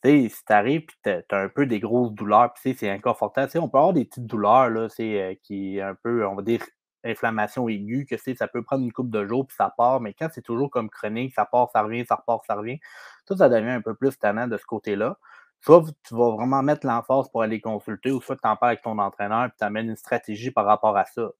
[0.04, 3.50] si tu arrives et tu as, un peu des grosses douleurs, c'est inconfortable.
[3.56, 6.60] on peut avoir des petites douleurs là, euh, qui un peu, on va dire,
[7.04, 10.28] inflammation aiguë, que ça peut prendre une coupe de jours, puis ça part, mais quand
[10.32, 12.78] c'est toujours comme chronique, ça part, ça revient, ça repart, ça revient,
[13.26, 15.18] tout ça devient un peu plus tannant de ce côté-là.
[15.60, 18.82] Soit tu vas vraiment mettre l'emphase pour aller consulter, ou soit tu en parles avec
[18.82, 21.30] ton entraîneur, puis tu amènes une stratégie par rapport à ça.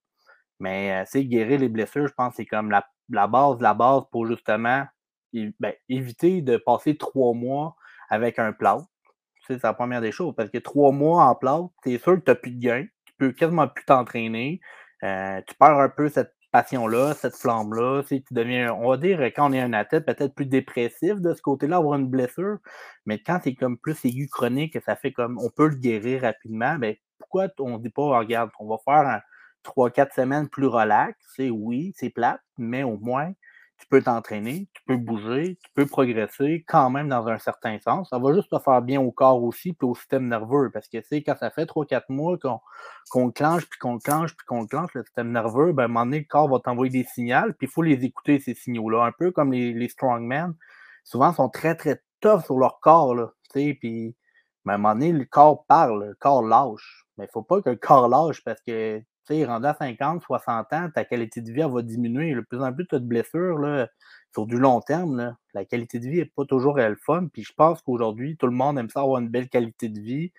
[0.61, 4.27] Mais, c'est euh, guérir les blessures, je pense c'est comme la, base, la base pour
[4.27, 4.85] justement
[5.33, 7.75] ben, éviter de passer trois mois
[8.11, 8.85] avec un plâtre.
[9.49, 12.31] C'est la première des choses, parce que trois mois en plâtre, c'est sûr que tu
[12.31, 14.61] n'as plus de gain, tu peux quasiment plus t'entraîner,
[15.05, 18.03] euh, tu perds un peu cette passion-là, cette flamme-là.
[18.07, 21.43] Tu, deviens, on va dire, quand on est un athlète, peut-être plus dépressif de ce
[21.43, 22.59] côté-là, avoir une blessure.
[23.07, 26.77] Mais quand c'est comme plus aigu chronique, ça fait comme on peut le guérir rapidement,
[26.77, 29.21] ben, pourquoi on ne dit pas, regarde, on va faire un
[29.65, 31.19] 3-4 semaines plus relax?
[31.37, 33.33] C'est oui, c'est plate, mais au moins,
[33.83, 38.11] tu peux t'entraîner, tu peux bouger, tu peux progresser quand même dans un certain sens.
[38.11, 40.71] Ça va juste te faire bien au corps aussi, puis au système nerveux.
[40.73, 42.61] Parce que c'est quand ça fait 3-4 mois qu'on
[43.13, 45.83] qu le clenche, puis qu'on le clenche, puis qu'on le clenche, le système nerveux, ben,
[45.83, 48.39] à un moment donné, le corps va t'envoyer des signaux, puis il faut les écouter,
[48.39, 49.05] ces signaux-là.
[49.05, 50.55] Un peu comme les, les strongmen.
[51.03, 53.17] Souvent, sont très, très tough sur leur corps.
[53.17, 54.15] Là, puis
[54.65, 57.05] ben, à un moment donné, le corps parle, le corps lâche.
[57.19, 59.75] Mais il ne faut pas que le corps lâche parce que tu sais, rendu à
[59.75, 62.35] 50, 60 ans, ta qualité de vie va diminuer.
[62.35, 63.89] De plus en plus, tu as de blessures là,
[64.33, 65.37] sur du long terme.
[65.55, 67.29] La qualité de vie n'est pas toujours le fun.
[67.33, 70.33] Puis je pense qu'aujourd'hui, tout le monde aime ça avoir une belle qualité de vie.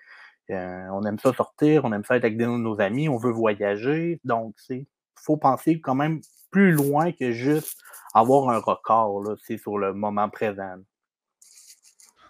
[0.50, 4.20] Euh, on aime ça sortir, on aime ça être avec nos amis, on veut voyager.
[4.24, 4.84] Donc, il
[5.16, 6.20] faut penser quand même
[6.50, 7.78] plus loin que juste
[8.12, 10.76] avoir un record là, sur le moment présent.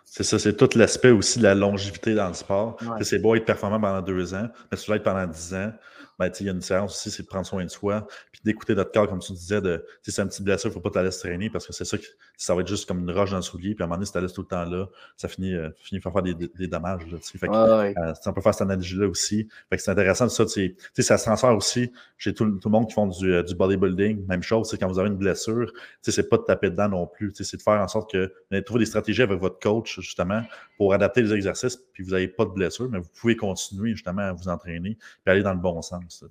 [0.04, 2.76] C'est ça, c'est tout l'aspect aussi de la longévité dans le sport.
[3.02, 5.72] C'est beau être performant pendant deux ans, mais tu vas être pendant dix ans
[6.18, 8.74] ben, il y a une séance aussi, c'est de prendre soin de soi, puis d'écouter
[8.74, 10.90] notre corps, comme tu disais, de si c'est un petit blessure, il ne faut pas
[10.90, 11.96] te laisser traîner parce que c'est ça,
[12.36, 14.06] ça va être juste comme une roche dans le soulier, puis à un moment donné,
[14.06, 16.68] si tu laisses tout le temps là, ça finit, euh, finit par faire des, des,
[16.68, 17.06] dommages.
[17.10, 19.48] Là, fait euh, on peut faire cette analogie-là aussi.
[19.70, 22.94] Fait que c'est intéressant, ça, ça se transfère aussi chez tout, tout le monde qui
[22.94, 24.26] font du, euh, du bodybuilding.
[24.26, 25.72] Même chose, c'est quand vous avez une blessure,
[26.02, 28.80] c'est pas de taper dedans non plus, c'est de faire en sorte que vous trouver
[28.80, 30.42] des stratégies avec votre coach, justement,
[30.76, 34.22] pour adapter les exercices, puis vous n'avez pas de blessure, mais vous pouvez continuer justement
[34.22, 36.24] à vous entraîner, puis aller dans le bon sens.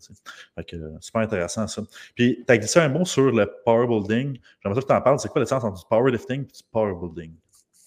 [0.55, 1.81] Fait euh, super intéressant ça.
[2.15, 4.37] Puis, tu as glissé un mot sur le power building.
[4.61, 5.19] J'aimerais que tu en parles.
[5.19, 7.33] C'est quoi le sens entre du powerlifting et du power building?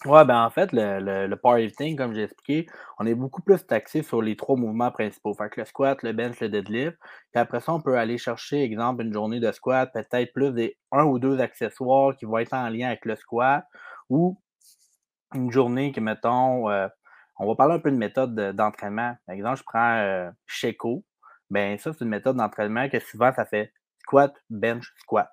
[0.04, 2.66] Oui, ben en fait, le, le, powerlifting, comme j'ai expliqué,
[2.98, 5.34] on est beaucoup plus taxé sur les trois mouvements principaux.
[5.34, 6.96] Fait que le squat, le bench, le deadlift.
[7.32, 10.76] Puis après ça, on peut aller chercher, exemple, une journée de squat, peut-être plus des
[10.92, 13.64] un ou deux accessoires qui vont être en lien avec le squat
[14.08, 14.38] ou
[15.34, 16.88] une journée qui, mettons, euh,
[17.38, 19.16] on va parler un peu de méthode d'entraînement.
[19.26, 21.04] Par exemple, je prends euh, Sheco,
[21.50, 25.30] ben ça, c'est une méthode d'entraînement que souvent, ça fait squat, bench, squat.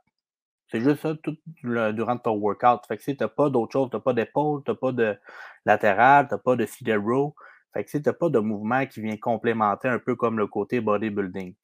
[0.70, 2.86] C'est juste ça tout durant ton workout.
[2.88, 4.92] Fait que si tu n'as pas d'autre chose, tu n'as pas d'épaule, tu n'as pas
[4.92, 5.18] de
[5.66, 7.36] latéral, tu n'as pas de seated row.
[7.74, 10.48] Fait que si tu n'as pas de mouvement qui vient complémenter un peu comme le
[10.48, 11.56] côté bodybuilding.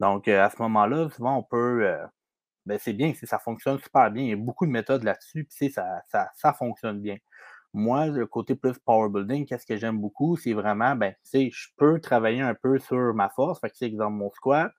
[0.00, 1.86] Donc, euh, à ce moment-là, souvent, on peut.
[1.86, 2.04] Euh,
[2.66, 4.24] ben, c'est bien, ça fonctionne super bien.
[4.24, 6.02] Il y a beaucoup de méthodes là-dessus, puis ça,
[6.34, 7.16] ça fonctionne bien.
[7.76, 11.50] Moi, le côté plus power building, qu'est-ce que j'aime beaucoup, c'est vraiment, ben, tu sais,
[11.52, 14.72] je peux travailler un peu sur ma force, fait c'est exemple mon squat,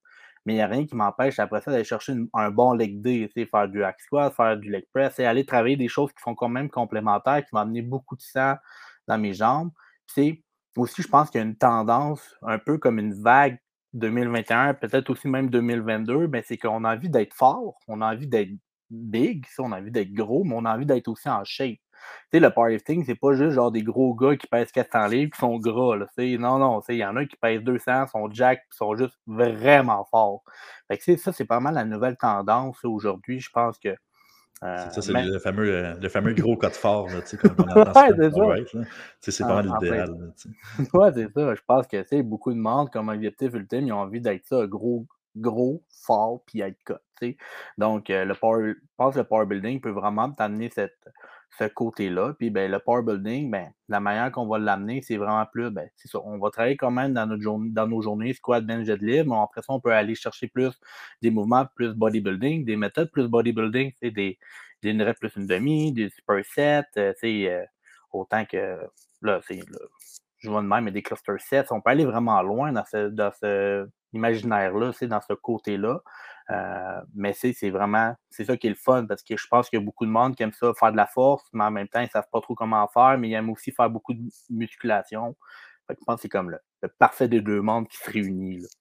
[0.46, 3.30] mais il n'y a rien qui m'empêche après ça d'aller chercher un bon leg day,
[3.52, 6.36] faire du hack squat, faire du leg press, et aller travailler des choses qui sont
[6.36, 8.56] quand même complémentaires, qui vont amener beaucoup de sang
[9.08, 9.72] dans mes jambes.
[10.08, 10.44] C'est
[10.78, 13.60] aussi, je pense qu'il y a une tendance, un peu comme une vague
[13.94, 18.28] 2021, peut-être aussi même 2022, ben, c'est qu'on a envie d'être fort, on a envie
[18.28, 18.52] d'être
[18.90, 21.78] big, on a envie d'être gros, mais on a envie d'être aussi en shape.
[22.32, 25.32] Tu sais, le powerlifting, c'est pas juste genre des gros gars qui pèsent 400 livres
[25.32, 25.96] qui sont gras.
[25.96, 26.08] Là,
[26.38, 30.06] non, non, il y en a qui pèsent 200, sont jack, qui sont juste vraiment
[30.06, 30.44] forts.
[30.88, 33.40] Fait que ça, c'est pas mal la nouvelle tendance aujourd'hui.
[33.40, 33.96] Je pense que
[34.64, 37.84] euh, ça, c'est le, fameux, euh, le fameux gros code fort, là, comme on
[38.48, 38.66] ouais,
[39.22, 40.34] c'est pas mal l'idéal.
[40.94, 41.56] ouais, c'est ça.
[41.56, 45.06] Je pense que beaucoup de monde, comme objectif ultime, ils ont envie d'être ça, gros,
[45.36, 46.96] gros, fort, puis être cut.
[47.78, 52.34] Donc, euh, le power, je pense que le power building peut vraiment t'amener ce côté-là.
[52.38, 55.90] Puis ben, le power building, ben, la manière qu'on va l'amener, c'est vraiment plus, ben,
[55.96, 56.20] c'est ça.
[56.24, 59.38] On va travailler quand même dans, notre journée, dans nos journées squat, bench, deadlift, mais
[59.38, 60.80] après ça, on peut aller chercher plus
[61.22, 64.38] des mouvements plus bodybuilding, des méthodes plus bodybuilding, c'est des,
[64.82, 67.66] des une plus une demi, des supersets, euh, euh,
[68.12, 68.80] autant que
[69.22, 69.62] là, c'est
[70.40, 71.72] je vois de même, mais des cluster sets.
[71.72, 76.02] On peut aller vraiment loin dans ce, dans ce imaginaire-là, c'est dans ce côté-là.
[76.50, 79.80] Euh, mais c'est vraiment, c'est ça qui est le fun parce que je pense qu'il
[79.80, 81.88] y a beaucoup de monde qui aime ça faire de la force, mais en même
[81.90, 84.22] temps, ils ne savent pas trop comment faire, mais ils aiment aussi faire beaucoup de
[84.50, 85.36] musculation.
[85.90, 86.60] je pense que c'est comme le,
[87.00, 88.78] parfait des deux mondes qui se réunissent.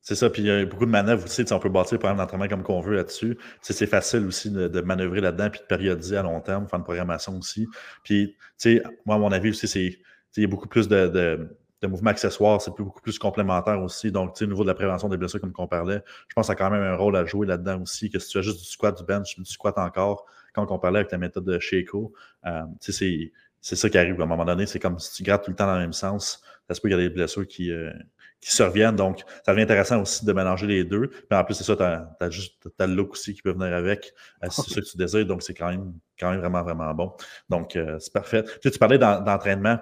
[0.00, 1.44] C'est ça, puis il y a beaucoup de manœuvres aussi.
[1.50, 3.36] On peut bâtir le programme d'entraînement comme qu'on veut là-dessus.
[3.60, 7.36] C'est facile aussi de, manœuvrer là-dedans puis de périodiser à long terme, faire une programmation
[7.36, 7.66] aussi.
[8.04, 9.98] Puis, tu sais, moi, à mon avis aussi, c'est
[10.36, 14.10] il y a beaucoup plus de mouvements accessoires, c'est beaucoup plus complémentaire aussi.
[14.10, 16.52] Donc, au niveau de la prévention des blessures, comme on parlait, je pense que ça
[16.52, 18.64] a quand même un rôle à jouer là-dedans aussi, que si tu as juste du
[18.64, 22.12] squat, du bench, du squat encore, quand on parlait avec la méthode de Shaco,
[22.46, 24.66] euh, c'est ça qui arrive à un moment donné.
[24.66, 26.88] C'est comme si tu grattes tout le temps dans le même sens, ça se peut
[26.88, 27.92] qu'il y a des blessures qui, euh,
[28.40, 28.96] qui surviennent.
[28.96, 31.10] Donc, ça devient intéressant aussi de mélanger les deux.
[31.30, 33.74] Mais en plus, c'est ça, tu as, juste as le look aussi qui peut venir
[33.74, 35.26] avec, euh, c'est ça que tu désires.
[35.26, 37.12] Donc, c'est quand même, quand même vraiment, vraiment bon.
[37.50, 38.44] Donc, c'est parfait.
[38.62, 39.78] Puis, tu parlais d'entraînement.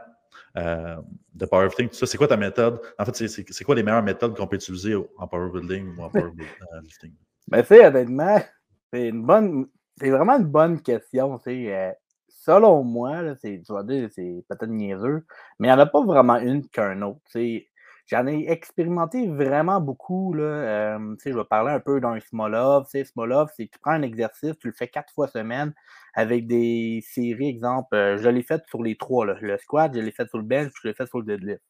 [0.57, 0.97] Euh,
[1.35, 2.07] de powerlifting, tout ça.
[2.07, 2.81] C'est quoi ta méthode?
[2.99, 7.13] En fait, c'est quoi les meilleures méthodes qu'on peut utiliser en powerbuilding ou en powerlifting?
[7.49, 8.41] ben, tu sais, honnêtement,
[8.93, 9.67] c'est une bonne.
[9.97, 11.41] C'est vraiment une bonne question.
[11.47, 11.93] Euh,
[12.29, 15.25] selon moi, c'est peut-être niaiseux,
[15.59, 17.21] mais il n'y en a pas vraiment une qu'un autre.
[18.07, 20.35] J'en ai expérimenté vraiment beaucoup.
[20.35, 20.45] Là.
[20.45, 22.87] Euh, je vais parler un peu d'un Smolov.
[22.87, 25.73] Smolov, c'est tu prends un exercice, tu le fais quatre fois semaine
[26.15, 29.27] avec des séries, exemple, euh, je l'ai fait sur les trois.
[29.27, 31.63] Le squat, je l'ai fait sur le bench, je l'ai fait sur le deadlift.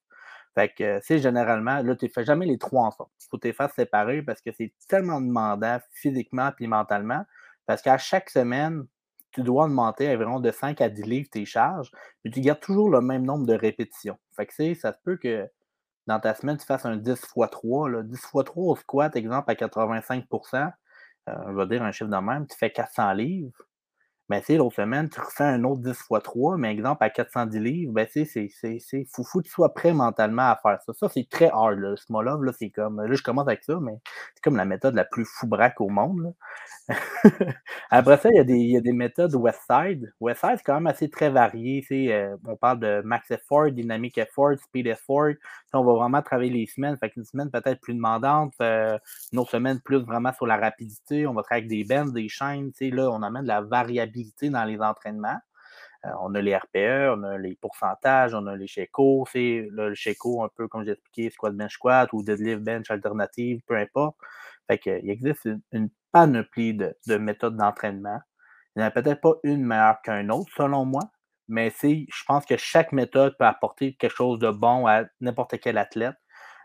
[0.54, 3.10] Fait que, c'est généralement, là, tu ne fais jamais les trois ensemble.
[3.20, 7.24] Il faut que tu les fasses séparer parce que c'est tellement demandant physiquement et mentalement.
[7.66, 8.86] Parce qu'à chaque semaine,
[9.32, 11.90] tu dois augmenter environ de 5 à 10 livres tes charges,
[12.24, 14.16] mais tu gardes toujours le même nombre de répétitions.
[14.36, 15.48] Fait que, ça se peut que
[16.06, 17.88] dans ta semaine, tu fasses un 10 x 3.
[17.88, 18.02] Là.
[18.02, 20.72] 10 x 3 au squat, exemple, à 85%
[21.28, 23.52] euh, je vais dire un chiffre de même, tu fais 400 livres.
[24.42, 27.92] Sais, l'autre semaine, tu refais un autre 10 x 3, mais exemple à 410 livres,
[27.92, 28.24] ben c'est
[29.12, 30.92] fou, fou que tu sois prêt mentalement à faire ça.
[30.94, 31.78] Ça, c'est très hard.
[31.78, 31.94] Là.
[31.96, 33.02] Ce mot-là, là, c'est comme.
[33.02, 33.92] Là, je commence avec ça, mais
[34.34, 36.34] c'est comme la méthode la plus fou braque au monde.
[37.90, 40.12] Après ça, il y, a des, y, a des, méthodes Westside.
[40.20, 41.84] Westside, c'est quand même assez très varié.
[41.92, 45.32] Euh, on parle de max effort, dynamic effort, speed effort.
[45.74, 46.96] on va vraiment travailler les semaines.
[46.96, 48.98] Fait qu'une semaine peut-être plus demandante, euh,
[49.32, 51.26] une autre semaine plus vraiment sur la rapidité.
[51.26, 52.72] On va travailler avec des bends, des chaînes.
[52.80, 54.13] Là, on amène de la variabilité
[54.50, 55.38] dans les entraînements.
[56.04, 59.24] Euh, on a les RPE, on a les pourcentages, on a les Sheco.
[59.30, 63.60] C'est le Sheco, un peu comme j'ai expliqué, squat bench squat ou deadlift bench alternative,
[63.66, 64.16] peu importe.
[64.66, 68.20] Fait il existe une, panoplie de, méthodes d'entraînement.
[68.76, 71.02] Il n'y en a peut-être pas une meilleure qu'un autre, selon moi,
[71.48, 75.76] mais je pense que chaque méthode peut apporter quelque chose de bon à n'importe quel
[75.76, 76.14] athlète,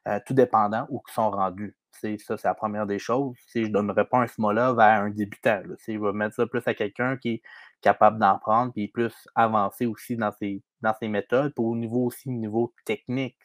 [0.10, 1.76] euh, tout dépendant où ils sont rendus.
[1.92, 3.36] Ça, c'est la première des choses.
[3.48, 5.62] Si je ne donnerais pas un small vers un débutant.
[5.80, 7.42] Si je vais mettre ça plus à quelqu'un qui est
[7.82, 12.06] capable d'en prendre, puis plus avancé aussi dans ses, dans ses méthodes, puis au niveau
[12.06, 13.38] aussi niveau technique.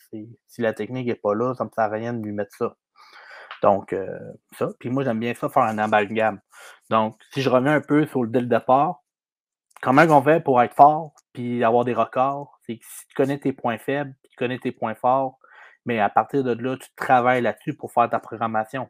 [0.46, 2.54] Si la technique n'est pas là, ça ne me sert à rien de lui mettre
[2.56, 2.76] ça.
[3.62, 4.18] Donc, euh,
[4.52, 4.68] ça.
[4.78, 6.40] Puis moi, j'aime bien ça faire un amalgame.
[6.90, 9.02] Donc, si je reviens un peu sur le dès le départ,
[9.82, 12.58] comment on fait pour être fort puis avoir des records?
[12.66, 15.38] C'est que si tu connais tes points faibles, tu connais tes points forts,
[15.84, 18.88] mais à partir de là, tu travailles là-dessus pour faire ta programmation.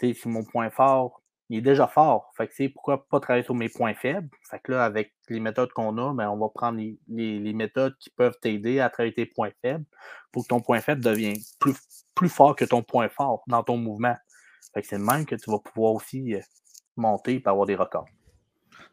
[0.00, 2.32] si mon point fort, il est déjà fort.
[2.36, 4.28] Fait que, pourquoi pas travailler sur mes points faibles?
[4.50, 8.10] Fait que là, avec les méthodes qu'on a, ben, on va prendre les, méthodes qui
[8.10, 9.84] peuvent t'aider à travailler tes points faibles
[10.32, 11.76] pour que ton point faible devienne plus,
[12.14, 14.16] plus fort que ton point fort dans ton mouvement.
[14.72, 16.40] Fait que c'est le même que tu vas pouvoir aussi euh,
[16.96, 18.08] monter et avoir des records.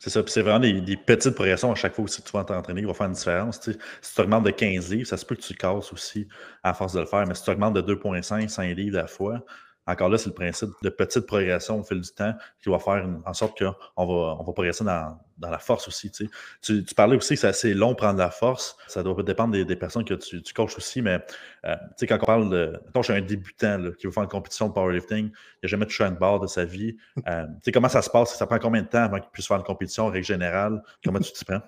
[0.04, 0.24] C'est ça.
[0.26, 2.94] c'est vraiment des, petites progressions à chaque fois aussi que tu vas t'entraîner qui vont
[2.96, 3.62] faire une différence.
[3.62, 6.28] Si tu augmentes de 15 livres, ça se peut que tu casses aussi
[6.64, 7.28] à force de le faire.
[7.28, 9.46] Mais si tu augmentes de 2,5, 5 livres à la fois,
[9.92, 13.08] encore là, c'est le principe de petite progression au fil du temps qui va faire
[13.26, 16.12] en sorte qu'on va, on va progresser dans, la force aussi.
[16.12, 16.30] Tu,
[16.62, 18.78] tu, parlais aussi que c'est assez long prendre la force.
[18.88, 21.20] Ça doit dépendre des, personnes que tu, tu coaches aussi, mais
[21.66, 21.76] euh,
[22.08, 22.80] quand on parle de.
[22.86, 25.32] Mettons, je suis un débutant qui veut faire une compétition de powerlifting, il
[25.64, 26.96] n'a jamais touché une barre de sa vie.
[27.28, 28.36] Euh, comment ça se passe?
[28.38, 30.82] Ça prend combien de temps avant qu'il puisse faire une compétition en règle générale?
[31.04, 31.62] Comment tu t'y prends?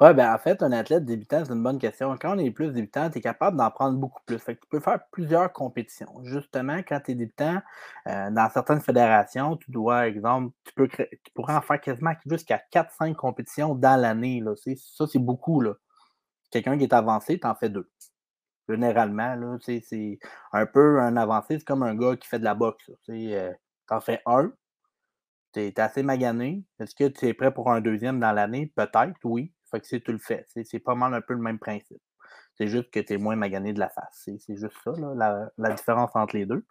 [0.00, 2.16] Oui, ben en fait, un athlète débutant, c'est une bonne question.
[2.20, 4.38] Quand on est plus débutant, tu es capable d'en prendre beaucoup plus.
[4.38, 6.22] Fait tu peux faire plusieurs compétitions.
[6.24, 7.60] Justement, quand tu es débutant,
[8.08, 12.62] euh, dans certaines fédérations, tu dois, exemple, tu, peux tu pourrais en faire quasiment jusqu'à
[12.72, 14.42] 4-5 compétitions dans l'année.
[14.76, 15.60] Ça, c'est beaucoup.
[15.60, 15.74] Là.
[16.50, 17.90] Quelqu'un qui est avancé, tu en fais deux.
[18.68, 19.82] Généralement, c'est
[20.52, 22.90] un peu un avancé, c'est comme un gars qui fait de la boxe.
[23.08, 23.52] Euh,
[23.88, 24.52] tu en fais un,
[25.52, 26.64] tu es, assez magané.
[26.80, 28.72] Est-ce que tu es prêt pour un deuxième dans l'année?
[28.74, 29.52] Peut-être, oui.
[29.70, 32.00] Fait que si tu le fais, c'est pas mal un peu le même principe.
[32.56, 34.28] C'est juste que tu es moins magané de la face.
[34.38, 34.92] C'est juste ça,
[35.58, 36.64] la, différence entre les deux.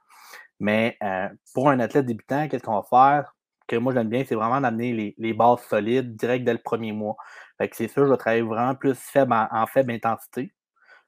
[0.60, 3.36] Mais euh, pour un athlète débutant, qu'est-ce qu'on va faire?
[3.68, 7.16] Que moi j'aime bien, c'est vraiment d'amener les, bases solides direct dès le premier mois.
[7.58, 10.54] Fait que c'est sûr, je vais travailler vraiment plus en, faible intensité.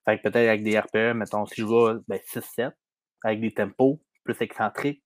[0.06, 2.72] Fait que peut-être avec des RPE, mettons, si je vais ben, 6-7,
[3.24, 5.04] avec des tempos plus excentriques,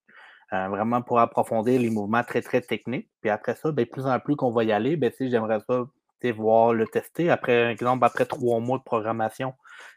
[0.54, 3.10] euh, vraiment pour approfondir les mouvements très, très techniques.
[3.22, 5.84] Puis après ça, ben, plus en plus qu'on va y aller, ben, si j'aimerais ça
[6.30, 7.32] voir le tester.
[7.32, 9.56] Après, exemple, après trois mois de programmation.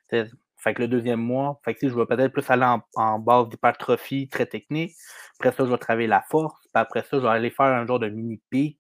[0.08, 3.50] Fait que le deuxième mois, fait que si je vais peut-être plus aller en, base
[3.50, 4.94] d'hypertrophie très technique.
[5.38, 6.58] Après ça, je vais travailler la force.
[6.62, 8.78] Puis après ça, je vais aller faire un genre de mini pic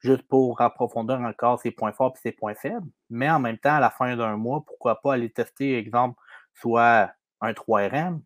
[0.00, 2.86] juste pour approfondir encore ses points forts et ses points faibles.
[3.10, 6.18] Mais en même temps, à la fin d'un mois, pourquoi pas aller tester, exemple,
[6.54, 7.10] soit
[7.42, 8.20] un 3RM,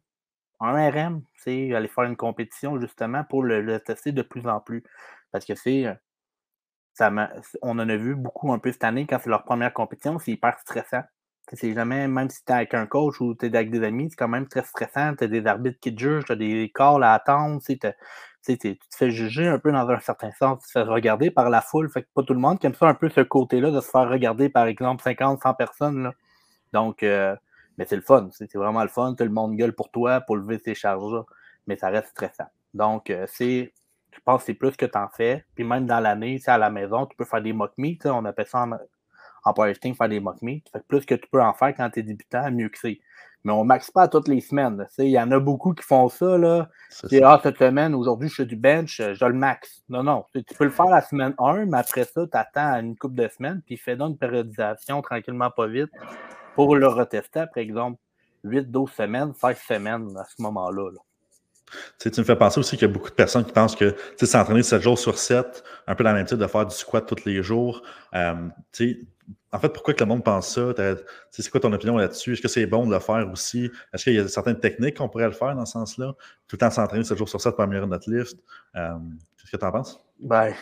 [0.61, 4.85] un RM, c'est aller faire une compétition justement pour le, tester de plus en plus.
[5.33, 5.87] Parce que c'est
[7.63, 10.33] on en a vu beaucoup un peu cette année quand c'est leur première compétition, c'est
[10.33, 11.03] hyper stressant.
[11.53, 14.09] C'est jamais, même si tu es avec un coach ou tu es avec des amis,
[14.11, 15.15] c'est quand même très stressant.
[15.17, 17.89] Tu as des arbitres qui te jugent, tu as des calls à attendre, tu te
[18.97, 21.91] fais juger un peu dans un certain sens, tu te fais regarder par la foule.
[21.91, 23.91] Fait que pas tout le monde qui aime ça un peu ce côté-là de se
[23.91, 26.13] faire regarder par exemple 50, 100 personnes.
[26.73, 27.35] Donc, euh,
[27.79, 29.15] mais c'est le fun, c'est vraiment le fun.
[29.17, 31.25] Tout le monde gueule pour toi pour lever ces charges-là,
[31.67, 32.49] mais ça reste stressant.
[32.75, 33.73] Donc, euh, c'est
[34.21, 35.45] je pense que c'est plus que tu en fais.
[35.55, 38.05] Puis même dans l'année, à la maison, tu peux faire des mock meets.
[38.05, 38.73] On appelle ça en,
[39.45, 40.69] en powerlifting faire des mock meets.
[40.71, 43.01] Fait plus que tu peux en faire quand tu es débutant, mieux que c'est.
[43.45, 44.87] Mais on ne maxe pas toutes les semaines.
[44.99, 46.37] Il y en a beaucoup qui font ça.
[46.37, 46.69] Là.
[47.25, 49.83] Ah, cette semaine, aujourd'hui, je fais du bench, je le max.
[49.89, 50.27] Non, non.
[50.35, 53.29] Tu peux le faire la semaine 1, mais après ça, tu attends une couple de
[53.29, 55.91] semaines, puis fais donc une périodisation tranquillement, pas vite,
[56.55, 57.99] pour le retester, par exemple,
[58.45, 60.91] 8, 12 semaines, 16 semaines à ce moment-là.
[60.91, 61.01] là
[61.99, 64.63] tu me fais penser aussi qu'il y a beaucoup de personnes qui pensent que s'entraîner
[64.63, 67.83] 7 jours sur 7, un peu la même de faire du squat tous les jours.
[68.15, 68.49] Euh,
[69.53, 70.73] en fait, pourquoi que le monde pense ça?
[71.31, 72.35] C'est quoi ton opinion là-dessus?
[72.35, 73.71] Est-ce que c'est bon de le faire aussi?
[73.93, 76.15] Est-ce qu'il y a certaines techniques qu'on pourrait le faire dans ce sens-là?
[76.47, 78.39] Tout le temps s'entraîner 7 jours sur 7 pour améliorer notre lift.
[78.77, 78.91] Euh,
[79.37, 80.01] Qu'est-ce que tu en penses?
[80.21, 80.55] Ben,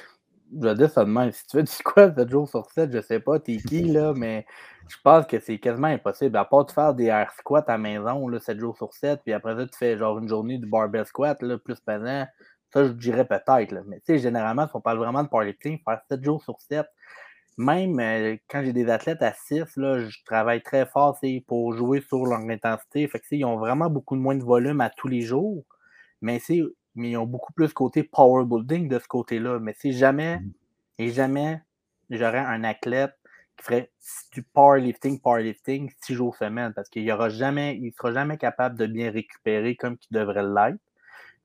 [0.62, 1.32] je dis ça de même.
[1.32, 4.12] Si tu fais du squat 7 jours sur 7, je sais pas, t'es qui, là,
[4.16, 4.46] mais
[4.88, 6.36] je pense que c'est quasiment impossible.
[6.36, 9.20] À part de faire des air squats à la maison, là, 7 jours sur 7,
[9.24, 12.26] puis après ça, tu fais genre une journée de barbell squat, là, plus pesant.
[12.72, 13.74] Ça, je dirais peut-être.
[13.86, 16.86] Mais tu sais, généralement, si on parle vraiment de powerlifting, faire 7 jours sur 7,
[17.58, 22.00] même euh, quand j'ai des athlètes à 6, là, je travaille très fort pour jouer
[22.00, 23.06] sur leur intensité.
[23.08, 25.64] Fait que, ils ont vraiment beaucoup moins de volume à tous les jours.
[26.22, 26.62] Mais c'est
[26.98, 29.58] mais ils ont beaucoup plus côté power building de ce côté-là.
[29.60, 30.52] Mais si jamais mmh.
[30.98, 31.62] et jamais
[32.10, 33.14] j'aurais un athlète
[33.56, 33.90] qui ferait
[34.32, 38.86] du powerlifting, powerlifting six jours semaine, parce qu'il ne jamais, il sera jamais capable de
[38.86, 40.80] bien récupérer comme il devrait l'être.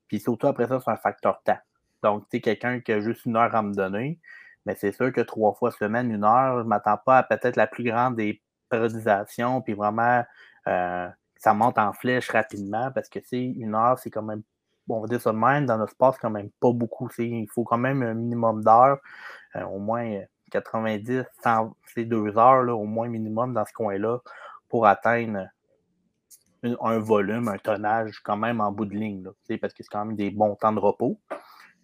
[0.08, 1.58] Puis surtout après ça, c'est un facteur temps.
[2.02, 4.18] Donc, tu sais, quelqu'un qui a juste une heure à me donner,
[4.66, 7.56] mais c'est sûr que trois fois semaine, une heure, je ne m'attends pas à peut-être
[7.56, 10.22] la plus grande des périodisations, puis vraiment,
[10.68, 14.42] euh, ça monte en flèche rapidement, parce que c'est une heure, c'est quand même
[14.88, 17.08] on va dire ça de même, dans notre sport, quand même pas beaucoup.
[17.18, 18.98] Il faut quand même un minimum d'heures,
[19.56, 20.20] euh, au moins
[20.50, 24.18] 90, 100, c'est deux heures, là, au moins minimum dans ce coin-là,
[24.68, 25.48] pour atteindre
[26.80, 29.24] un volume, un tonnage quand même en bout de ligne,
[29.60, 31.20] parce que c'est quand même des bons temps de repos.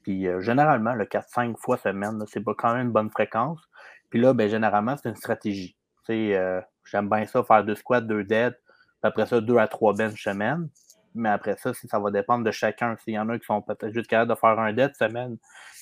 [0.02, 3.60] Puis euh, généralement, le 4-5 fois semaine, c'est quand même une bonne fréquence.
[4.08, 5.76] Puis là, ben, généralement, c'est une stratégie.
[6.08, 9.92] Euh, J'aime bien ça, faire deux squats, deux dead, puis après ça, deux à trois
[9.94, 10.68] bench semaine.
[11.14, 12.96] Mais après ça, ça va dépendre de chacun.
[12.98, 15.38] S'il y en a qui sont peut-être juste capables de faire un dead semaine,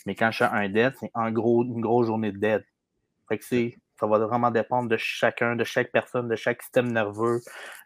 [0.07, 2.65] mais quand je fais un dead, c'est gros, une grosse journée de dead.
[3.29, 7.41] Fait que ça va vraiment dépendre de chacun, de chaque personne, de chaque système nerveux,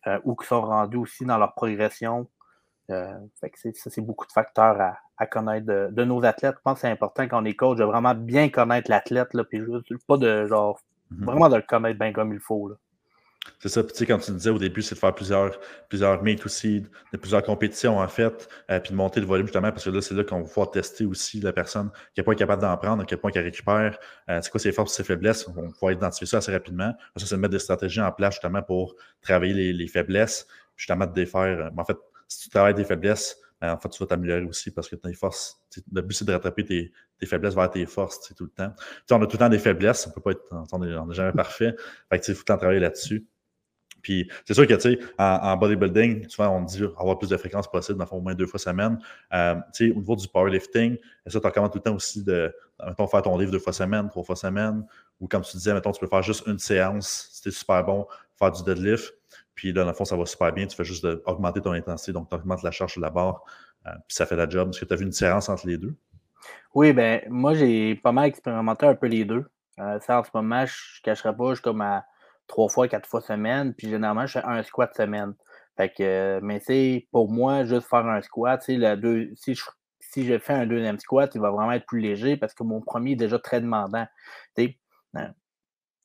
[0.06, 2.28] euh, où ils sont rendus aussi dans leur progression.
[2.90, 4.80] Euh, fait que ça, c'est beaucoup de facteurs
[5.16, 6.56] à, connaître de, nos athlètes.
[6.56, 9.60] Je pense que c'est important quand on est coach de vraiment bien connaître l'athlète, puis
[10.06, 10.80] pas de genre,
[11.12, 11.24] mm-hmm.
[11.24, 12.68] vraiment de le connaître bien comme il faut.
[12.68, 12.74] Là.
[13.58, 13.82] C'est ça.
[13.82, 16.84] Puis, tu sais, quand tu disais au début, c'est de faire plusieurs, plusieurs meets aussi,
[17.12, 20.00] de plusieurs compétitions, en fait, euh, puis de monter le volume, justement, parce que là,
[20.00, 22.76] c'est là qu'on va pouvoir tester aussi la personne, à quel point est capable d'en
[22.76, 25.46] prendre, à quel point elle récupère, euh, c'est quoi ses forces, ses faiblesses.
[25.48, 26.92] On va pouvoir identifier ça assez rapidement.
[27.16, 31.12] Ça, c'est de mettre des stratégies en place, justement, pour travailler les, faiblesses, justement, de
[31.12, 31.70] défaire.
[31.76, 31.96] en fait,
[32.28, 35.12] si tu travailles des faiblesses, ben, en fait, tu vas t'améliorer aussi parce que tes
[35.14, 35.62] forces,
[35.92, 36.92] le but, c'est de rattraper tes,
[37.24, 38.74] faiblesses vers tes forces tout le temps.
[39.12, 41.76] on a tout le temps des faiblesses, on peut pas être, on n'est jamais parfait.
[42.10, 43.24] Fait que, il faut tout le temps travailler là-dessus.
[44.02, 47.70] Puis c'est sûr que, tu sais, en, bodybuilding, souvent, on dit avoir plus de fréquences
[47.70, 48.98] possible, dans au moins deux fois semaine.
[49.32, 52.52] Euh, tu sais, au niveau du powerlifting, ça, tu recommandes tout le temps aussi de,
[52.84, 54.84] mettons, faire ton livre deux fois semaine, trois fois semaine,
[55.20, 58.06] ou comme tu disais, mettons, tu peux faire juste une séance, c'était super bon,
[58.38, 59.14] faire du deadlift.
[59.54, 60.66] Puis là, dans le fond, ça va super bien.
[60.66, 63.44] Tu fais juste augmenter ton intensité, donc tu augmentes la charge sur la barre,
[63.86, 64.70] euh, puis ça fait la job.
[64.70, 65.94] Est-ce que tu as vu une différence entre les deux?
[66.74, 69.44] Oui, ben moi, j'ai pas mal expérimenté un peu les deux.
[69.78, 72.04] Euh, ça, en ce moment, je ne cacherai pas, je suis à
[72.52, 75.34] trois fois, quatre fois semaine, puis généralement, je fais un squat semaine.
[75.76, 79.64] Fait que, mais c'est pour moi, juste faire un squat, deux, si, je,
[80.00, 82.82] si je fais un deuxième squat, il va vraiment être plus léger parce que mon
[82.82, 84.06] premier est déjà très demandant.
[85.14, 85.32] hein,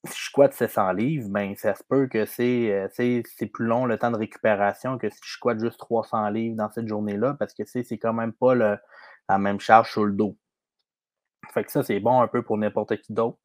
[0.06, 3.98] si je squatte 700 livres, ben, ça se peut que euh, c'est plus long le
[3.98, 7.64] temps de récupération que si je squatte juste 300 livres dans cette journée-là parce que
[7.66, 8.78] c'est quand même pas le,
[9.30, 10.38] la même charge sur le dos.
[11.54, 13.38] Fait que ça, c'est bon un peu pour n'importe qui d'autre.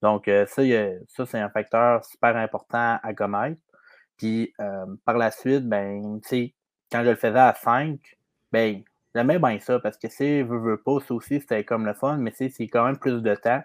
[0.00, 0.62] Donc, euh, ça,
[1.08, 3.60] ça c'est un facteur super important à connaître.
[4.16, 6.20] Puis, euh, par la suite, ben,
[6.90, 7.98] quand je le faisais à 5,
[8.52, 8.82] ben,
[9.14, 12.18] j'aimais bien ça parce que c'est, veux, veux pas, ça aussi, c'était comme le fun,
[12.18, 13.62] mais c'est quand même plus de temps.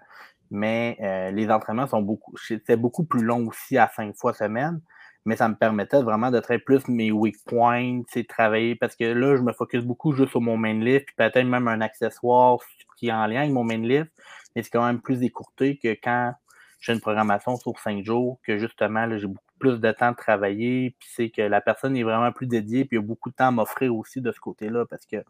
[0.49, 4.81] Mais euh, les entraînements sont beaucoup, c'était beaucoup plus long aussi à 5 fois semaine
[5.27, 9.35] mais ça me permettait vraiment de travailler plus mes weak points, travailler, parce que là,
[9.35, 12.59] je me focus beaucoup juste sur mon main lift, puis peut-être même un accessoire
[12.97, 14.11] qui est en lien avec mon main lift,
[14.55, 16.33] mais c'est quand même plus écourté que quand
[16.79, 20.95] j'ai une programmation sur cinq jours, que justement, j'ai beaucoup plus de temps de travailler,
[20.99, 23.35] puis c'est que la personne est vraiment plus dédiée, puis il y a beaucoup de
[23.35, 25.25] temps à m'offrir aussi de ce côté-là, parce que, tu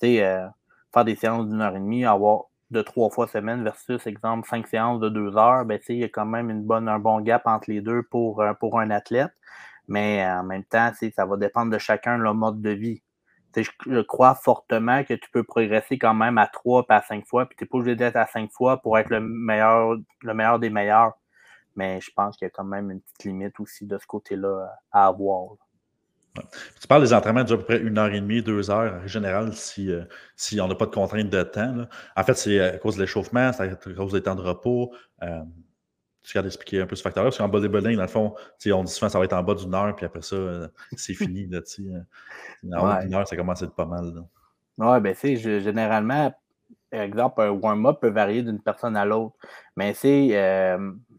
[0.00, 0.46] sais, euh,
[0.92, 4.66] faire des séances d'une heure et demie, avoir de trois fois semaine versus, exemple, cinq
[4.68, 7.42] séances de deux heures, ben, il y a quand même une bonne, un bon gap
[7.46, 9.32] entre les deux pour, euh, pour un athlète.
[9.88, 13.02] Mais en même temps, ça va dépendre de chacun leur mode de vie.
[13.62, 17.46] Je, crois fortement que tu peux progresser quand même à trois pas à cinq fois,
[17.46, 20.58] puis tu n'es pas obligé d'être à cinq fois pour être le meilleur, le meilleur
[20.58, 21.12] des meilleurs.
[21.76, 24.68] Mais je pense qu'il y a quand même une petite limite aussi de ce côté-là
[24.90, 25.50] à avoir.
[26.80, 29.52] Tu parles des entraînements à peu près une heure et demie, deux heures en général
[29.54, 30.04] si, euh,
[30.36, 31.86] si on n'a pas de contrainte de temps.
[32.16, 34.92] En fait, c'est à cause de l'échauffement, c'est à cause des temps de repos.
[35.22, 35.40] Euh,
[36.22, 38.34] tu vas d'expliquer un peu ce facteur-là, parce qu'en bodybuilding, dans le fond,
[38.72, 40.68] on dit souvent que ça va être en bas d'une heure, puis après ça, euh,
[40.96, 41.46] c'est fini.
[41.46, 41.60] Là,
[42.72, 44.12] en haut d'une heure, ça commence à être pas mal.
[44.78, 46.32] Oui, ben c'est généralement,
[46.90, 49.36] par exemple, un warm-up peut varier d'une personne à l'autre.
[49.76, 50.78] Mais c'est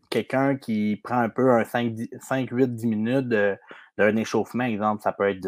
[0.09, 3.57] quelqu'un qui prend un peu un 5-8-10 minutes de,
[3.97, 5.47] d'un échauffement, exemple, ça peut être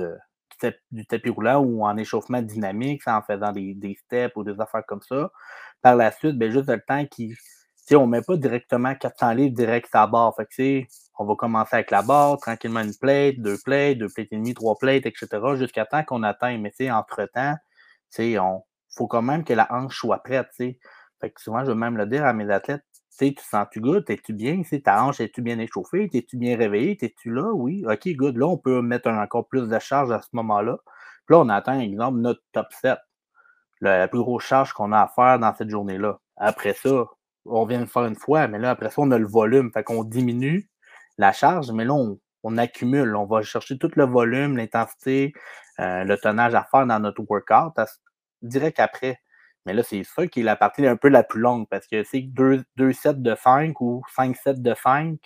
[0.92, 5.02] du tapis roulant ou en échauffement dynamique, en faisant des, steps ou des affaires comme
[5.02, 5.32] ça.
[5.82, 7.34] Par la suite, ben, juste le temps qui.
[7.94, 10.36] On ne met pas directement 400 livres direct à la barre.
[10.36, 10.88] Fait
[11.20, 14.54] on va commencer avec la barre, tranquillement une plate, deux plates, deux plates et demie,
[14.54, 16.58] trois plates, etc., jusqu'à temps qu'on atteint.
[16.58, 17.56] Mais entre-temps,
[18.18, 18.40] il
[18.96, 20.48] faut quand même que la hanche soit prête.
[20.58, 22.84] Fait que souvent, je veux même le dire à mes athlètes,
[23.30, 24.06] tu sens-tu good?
[24.06, 24.62] T'es-tu bien?
[24.84, 26.10] ta hanche, es-tu bien échauffée?
[26.10, 26.98] T'es-tu bien réveillé?
[26.98, 27.52] T'es-tu là?
[27.54, 27.86] Oui.
[27.88, 28.38] OK, good.
[28.38, 30.78] Là, on peut mettre encore plus de charge à ce moment-là.
[31.28, 32.98] Puis là, on atteint, exemple, notre top 7.
[33.82, 36.20] La, plus grosse charge qu'on a à faire dans cette journée-là.
[36.38, 37.06] Après ça,
[37.46, 39.72] on vient de faire une fois, mais là, après ça, on a le volume.
[39.74, 40.70] Fait qu'on diminue
[41.18, 41.94] la charge, mais là,
[42.44, 43.16] on, accumule.
[43.16, 45.34] On va chercher tout le volume, l'intensité,
[45.80, 47.74] euh, le tonnage à faire dans notre workout
[48.42, 49.20] direct après.
[49.66, 52.04] Mais là, c'est ça qui est la partie un peu la plus longue parce que
[52.04, 55.20] c'est deux, deux sets de 5 ou 5 sets de 5.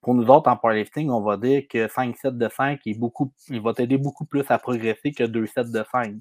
[0.00, 3.32] Pour nous autres, en powerlifting, on va dire que 5 sets de 5 est beaucoup,
[3.48, 6.16] il va t'aider beaucoup plus à progresser que deux sets de 5.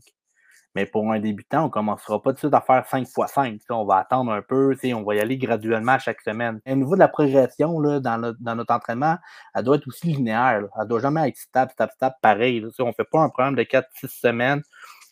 [0.76, 3.34] Mais pour un débutant, on ne commencera pas tout de suite à faire 5 x
[3.34, 3.60] 5.
[3.70, 6.60] On va attendre un peu, on va y aller graduellement chaque semaine.
[6.68, 9.18] Au niveau de la progression là, dans, notre, dans, notre, entraînement,
[9.56, 10.68] elle doit être aussi linéaire.
[10.76, 12.64] Elle ne doit jamais être stable, stable, stable, pareil.
[12.80, 14.62] On ne fait pas un programme de 4-6 semaines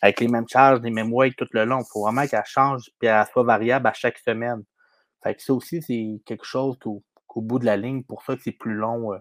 [0.01, 1.79] avec les mêmes charges, les mêmes weights tout le long.
[1.79, 4.61] Il faut vraiment qu'elle change et qu'elle soit variable à chaque semaine.
[5.23, 7.01] Fait que ça aussi, c'est quelque chose qu'au,
[7.41, 9.17] bout de la ligne, pour ça que c'est plus long, euh,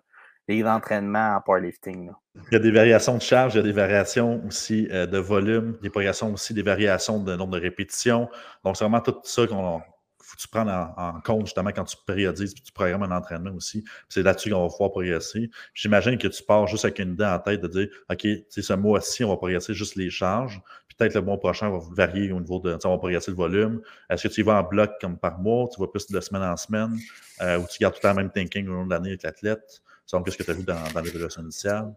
[0.48, 2.10] les entraînements en powerlifting.
[2.34, 5.18] Il y a des variations de charge, il y a des variations aussi euh, de
[5.18, 8.28] volume, des variations aussi des variations de nombre de répétitions.
[8.64, 9.80] Donc, c'est vraiment tout ça qu'on
[10.24, 13.52] faut que tu prennes en, compte justement quand tu périodises et tu programmes un entraînement
[13.52, 13.84] aussi.
[14.08, 15.50] C'est là-dessus qu'on va pouvoir progresser.
[15.74, 19.24] J'imagine que tu pars juste avec une idée en tête de dire OK, ce mois-ci,
[19.24, 20.60] on va progresser juste les charges.
[20.96, 22.78] Peut-être le mois prochain, on va varier au niveau de.
[22.84, 23.80] On va progresser le volume.
[24.08, 26.42] Est-ce que tu y vas en bloc comme par mois, tu vas plus de semaine
[26.42, 26.96] en semaine,
[27.42, 29.24] euh, ou tu gardes tout le temps le même thinking au long de l'année avec
[29.24, 29.82] l'athlète?
[30.06, 31.94] Selon ce que tu as vu dans, dans l'évaluation initiale?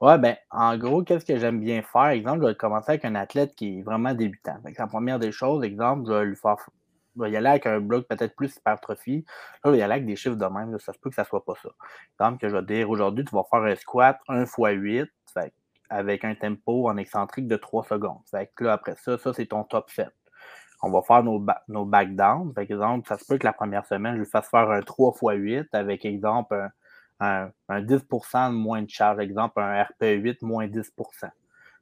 [0.00, 2.08] Ouais, ben, en gros, qu'est-ce que j'aime bien faire?
[2.08, 4.58] Exemple, je vais commencer avec un athlète qui est vraiment débutant.
[4.62, 6.56] la première des choses, exemple, je vais lui faire.
[7.16, 9.24] Je vais y aller avec un bloc peut-être plus hypertrophie.
[9.26, 10.78] Là, je vais y aller avec des chiffres de même.
[10.78, 11.70] ça se peut que ça ne soit pas ça.
[12.20, 15.10] Exemple, que je vais dire aujourd'hui, tu vas faire un squat 1 x 8
[15.88, 18.20] avec un tempo en excentrique de 3 secondes.
[18.30, 20.10] Fait là, après ça, ça, c'est ton top set.
[20.82, 22.52] On va faire nos, nos back down.
[22.52, 25.14] Par exemple, ça se peut que la première semaine, je lui fasse faire un 3
[25.14, 26.70] x 8 avec, exemple, un
[27.20, 31.30] un, 10% de moins de charge, exemple, un RP8 moins 10%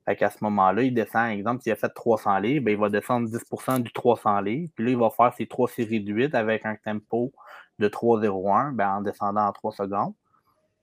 [0.05, 2.91] fait qu'à ce moment-là, il descend, exemple, s'il a fait 300 livres, ben, il va
[2.91, 4.71] descendre 10% du 300 livres.
[4.75, 7.33] Puis là, il va faire ses trois séries de 8 avec un tempo
[7.79, 10.13] de 3,01 ben, en descendant en 3 secondes.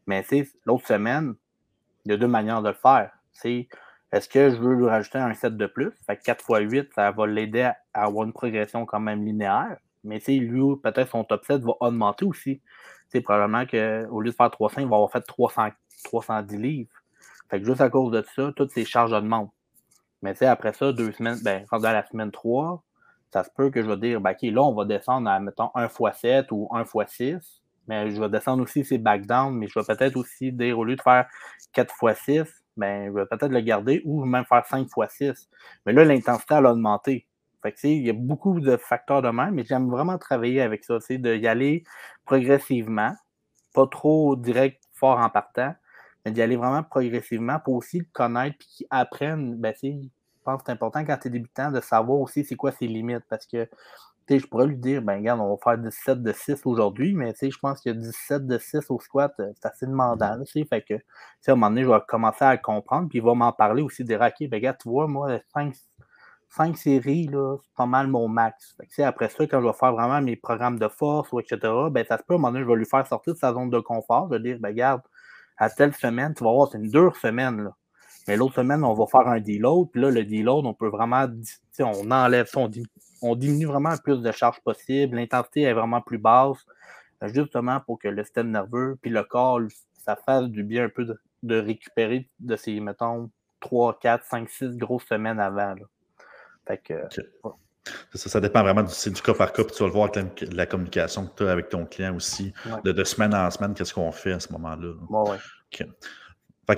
[0.08, 0.26] Mais
[0.66, 1.36] l'autre semaine,
[2.06, 3.12] il y a deux manières de le faire.
[3.44, 5.92] Est-ce que je veux lui rajouter un set de plus?
[6.08, 9.78] Fait que 4 x 8, ça va l'aider à avoir une progression quand même linéaire.
[10.04, 12.60] Mais lui, peut-être son top 7 va augmenter aussi
[13.20, 15.70] probablement qu'au lieu de faire 300, il va avoir fait 300,
[16.06, 16.90] 310 livres.
[17.50, 19.52] Fait que juste à cause de ça, toutes ces charges augmentent.
[20.22, 22.82] Mais tu après ça, deux semaines, ben, quand à la semaine 3,
[23.34, 25.70] ça se peut que je vais dire, ben, OK, là, on va descendre à, mettons,
[25.76, 27.62] 1 x 7 ou 1 x 6.
[27.88, 30.86] Mais je vais descendre aussi ces back down, mais je vais peut-être aussi dire, au
[30.86, 31.28] lieu de faire
[31.74, 35.50] 4 x 6, ben, je vais peut-être le garder ou même faire 5 x 6.
[35.86, 37.28] Mais là, l'intensité, elle a augmenté.
[37.62, 40.84] Fait que, il y a beaucoup de facteurs de même, mais j'aime vraiment travailler avec
[40.84, 41.84] ça, d'y aller
[42.26, 43.14] progressivement,
[43.74, 45.74] pas trop direct, fort en partant,
[46.26, 49.56] mais d'y aller vraiment progressivement pour aussi le connaître puis qu'ils apprennent.
[49.58, 49.90] Ben, je
[50.44, 53.26] pense que c'est important quand tu es débutant de savoir aussi c'est quoi ses limites
[53.30, 53.68] parce que
[54.40, 57.58] je pourrais lui dire, ben regarde, on va faire 17 de 6 aujourd'hui, mais je
[57.60, 60.38] pense a 17 de 6 au squat, euh, c'est assez demandant.
[60.46, 63.52] fait que, à un moment donné, je vais commencer à comprendre, puis il va m'en
[63.52, 65.74] parler aussi, des OK, ben regarde, tu vois, moi, 5,
[66.52, 68.76] cinq séries, c'est pas mal mon max.
[69.00, 71.60] après ça, quand je vais faire vraiment mes programmes de force ou etc.,
[71.92, 73.54] ben, ça se peut, à un moment donné, je vais lui faire sortir de sa
[73.54, 75.02] zone de confort, de dire, ben, regarde,
[75.58, 77.76] à telle semaine, tu vas voir, c'est une dure semaine, là.
[78.28, 81.26] Mais l'autre semaine, on va faire un deload, puis là, le deload, on peut vraiment,
[81.80, 82.60] on enlève ça,
[83.22, 86.66] on, diminue vraiment le plus de charge possible, l'intensité est vraiment plus basse,
[87.24, 89.60] justement pour que le système nerveux, puis le corps,
[90.06, 91.06] ça fasse du bien un peu
[91.44, 93.32] de, récupérer de ces, mettons,
[93.62, 95.76] 3, 4, 5, 6 grosses semaines avant.
[98.14, 100.66] Ça, dépend vraiment du, du cas par cas, puis tu vas le voir avec la,
[100.66, 102.54] communication que tu as avec ton client aussi,
[102.84, 104.94] de, semaine en semaine, qu'est-ce qu'on fait à ce moment-là.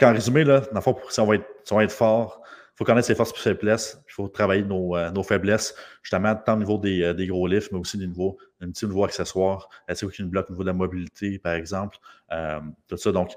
[0.01, 1.45] en résumé, là, dans le fond, si on va être,
[1.81, 2.41] être fort,
[2.73, 4.01] il faut connaître ses forces et ses faiblesses.
[4.07, 7.45] Il faut travailler nos, euh, nos, faiblesses, justement, tant au niveau des, euh, des, gros
[7.45, 9.69] lifts, mais aussi des niveaux, un petit niveau accessoire.
[9.93, 11.97] C'est qu'il bloque au niveau de la mobilité, par exemple.
[12.31, 13.11] Euh, tout ça.
[13.11, 13.33] Donc,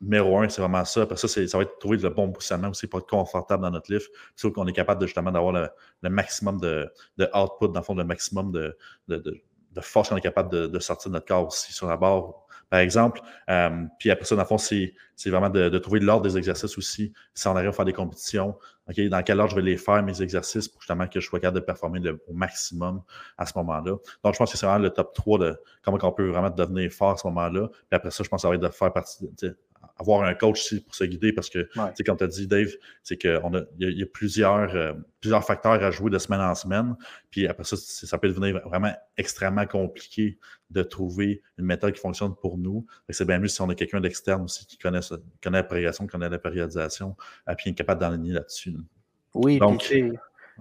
[0.00, 1.02] numéro un, c'est vraiment ça.
[1.02, 3.92] Après ça, ça va être trouver le bon positionnement aussi pour être confortable dans notre
[3.92, 4.10] lift.
[4.36, 5.52] Puis qu'on est capable de, justement d'avoir
[6.02, 8.76] le, maximum de, de, output, dans le fond, le maximum de,
[9.76, 12.32] de force qu'on est capable de, sortir de notre corps aussi sur la barre,
[12.70, 13.20] par exemple.
[13.50, 14.94] Euh, puis après ça, dans le fond, c'est
[15.26, 17.12] vraiment de, trouver l'ordre des exercices aussi.
[17.34, 18.56] Si on arrive à faire des compétitions,
[18.88, 21.40] OK, dans quel ordre je vais les faire, mes exercices, pour justement que je sois
[21.40, 23.02] capable de performer au maximum
[23.36, 23.92] à ce moment-là.
[24.24, 26.90] Donc, je pense que c'est vraiment le top 3 de comment on peut vraiment devenir
[26.90, 27.68] fort à ce moment-là.
[27.68, 29.58] Puis après ça, je pense que ça va être de faire partie, de,
[29.98, 32.70] avoir un coach aussi pour se guider parce que, sais, comme tu as dit, Dave,
[33.02, 33.40] c'est qu'il
[33.78, 36.96] y, y, a plusieurs, euh, plusieurs facteurs à jouer de semaine en semaine.
[37.30, 40.38] Puis après ça, ça peut devenir vraiment extrêmement compliqué
[40.70, 42.86] de trouver une méthode qui fonctionne pour nous.
[43.08, 45.00] C'est bien mieux si on a quelqu'un d'externe aussi qui connaît,
[45.42, 47.16] connaît la progression, connaît la périodisation,
[47.48, 48.76] et puis est capable d'enligner là-dessus.
[49.34, 49.92] Oui, Donc,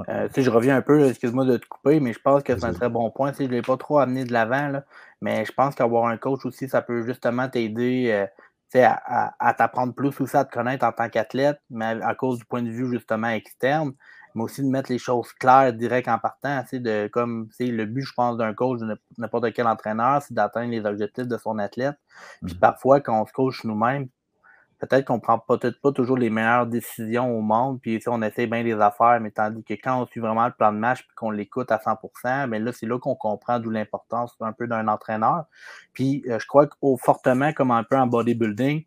[0.09, 2.73] euh, je reviens un peu, excuse-moi de te couper, mais je pense que c'est un
[2.73, 3.31] très bon point.
[3.37, 4.81] Je ne l'ai pas trop amené de l'avant,
[5.21, 8.09] mais je pense qu'avoir un coach aussi, ça peut justement t'aider.
[8.11, 8.25] Euh,
[8.83, 12.61] à, t'apprendre plus aussi à te connaître en tant qu'athlète, mais à, cause du point
[12.61, 13.93] de vue justement externe,
[14.33, 16.63] mais aussi de mettre les choses claires, directes en partant.
[16.73, 20.85] De, comme le but, je pense, d'un coach, de n'importe quel entraîneur, c'est d'atteindre les
[20.85, 21.95] objectifs de son athlète.
[22.45, 24.07] Puis mmh parfois, quand on se coach nous-mêmes,
[24.79, 28.63] peut-être qu'on prend peut-être pas toujours les meilleures décisions au monde, puis on essaie bien
[28.63, 31.31] les affaires, mais tandis que quand on suit vraiment le plan de match puis qu'on
[31.31, 35.45] l'écoute à 100%, mais là, c'est là qu'on comprend d'où l'importance un peu d'un entraîneur.
[35.93, 38.83] Puis euh, je crois qu'au fortement, comme un peu en bodybuilding,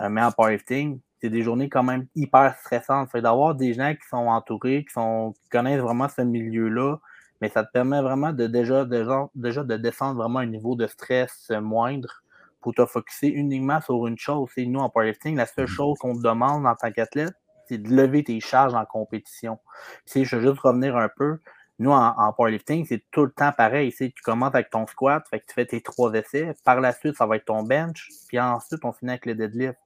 [0.00, 3.14] euh, mais en powerlifting, c'est des journées quand même hyper stressantes.
[3.16, 6.96] D'avoir des gens qui sont entourés, qui, sont, qui connaissent vraiment ce milieu-là,
[7.40, 10.86] mais ça te permet vraiment de déjà, déjà, déjà de descendre vraiment un niveau de
[10.86, 12.22] stress moindre
[12.62, 14.48] pour te focuser uniquement sur une chose.
[14.54, 15.70] C'est nous, en powerlifting, la seule mhm.
[15.70, 17.34] chose qu'on te demande en tant qu'athlète,
[17.68, 19.58] c'est de lever tes charges en compétition.
[20.06, 21.38] Si je veux juste revenir un peu.
[21.78, 23.92] Nous, en, powerlifting, c'est tout le temps pareil.
[23.92, 26.54] Tu commences avec ton squat, fait que tu fais tes trois essais.
[26.64, 28.08] Par la suite, ça va être ton bench.
[28.28, 29.78] Puis ensuite, on finit avec le deadlift.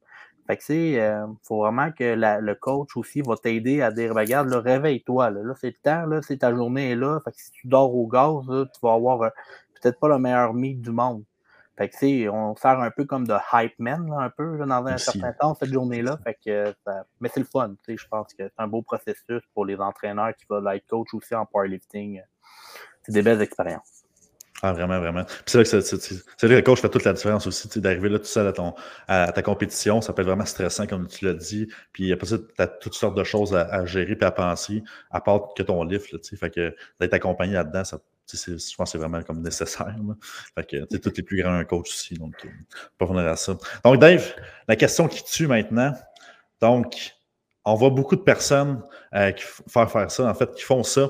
[0.46, 4.52] Fait que il euh, faut vraiment que le coach aussi va t'aider à dire regarde,
[4.52, 5.30] réveille-toi.
[5.30, 7.18] Là, c'est le temps, là, c'est ta journée est là.
[7.24, 9.30] Fait que si tu dors au gaz, tu vas avoir euh,
[9.80, 11.24] peut-être pas le meilleur meet du monde.
[11.76, 15.32] Fait que, on sert un peu comme de hype man, un peu, dans un certain
[15.32, 16.18] temps, cette journée-là.
[16.24, 16.74] Fait que,
[17.20, 20.46] mais c'est le fun, je pense que c'est un beau processus pour les entraîneurs qui
[20.48, 22.22] veulent être coach aussi en powerlifting.
[23.02, 24.06] C'est des belles expériences.
[24.62, 25.24] Ah, vraiment, vraiment.
[25.24, 28.24] Puis c'est là que, c'est, le coach fait toute la différence aussi, d'arriver là tout
[28.24, 28.74] seul à, ton,
[29.06, 30.00] à ta compétition.
[30.00, 31.68] Ça peut être vraiment stressant, comme tu l'as dit.
[31.92, 35.20] Puis après ça, tu as toutes sortes de choses à, gérer et à penser, à
[35.20, 36.10] part que ton lift.
[36.10, 37.98] Là, fait que d'être accompagné là-dedans, ça,
[38.32, 39.94] je pense que c'est vraiment comme nécessaire.
[40.54, 42.14] Fait que tous les plus grands un coach aussi.
[42.14, 42.48] Donc, euh,
[42.98, 43.56] pas venir à ça.
[43.84, 44.34] Donc, Dave,
[44.68, 45.92] la question qui tue maintenant.
[46.60, 47.12] Donc,
[47.64, 48.82] on voit beaucoup de personnes
[49.14, 51.08] euh, qui faire faire ça, en fait, qui font ça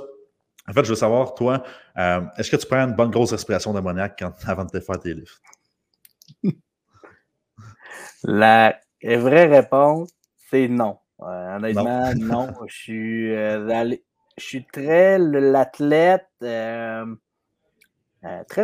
[0.69, 1.63] en fait, je veux savoir, toi,
[1.97, 5.15] euh, est-ce que tu prends une bonne grosse respiration d'ammoniac avant de te faire tes
[5.15, 5.41] lifts?
[8.25, 10.11] La vraie réponse,
[10.51, 10.99] c'est non.
[11.21, 12.49] Euh, honnêtement, non.
[12.67, 13.97] Je, suis, euh,
[14.39, 17.05] je suis très l'athlète très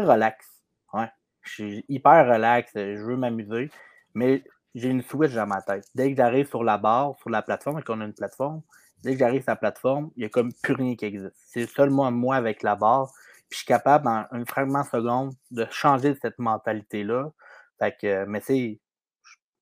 [0.00, 0.46] relax.
[0.92, 1.08] Ouais.
[1.42, 2.70] Je suis hyper relax.
[2.74, 3.70] Je veux m'amuser.
[4.14, 4.44] Mais
[4.74, 5.84] j'ai une switch dans ma tête.
[5.94, 8.62] Dès que j'arrive sur la barre, sur la plateforme, et qu'on a une plateforme,
[9.02, 11.34] Dès que j'arrive sur la plateforme, il n'y a comme plus rien qui existe.
[11.44, 13.10] C'est seulement moi avec la barre.
[13.48, 17.32] Puis je suis capable, en un fragment seconde, de changer cette mentalité-là.
[17.78, 18.78] Fait que, mais c'est.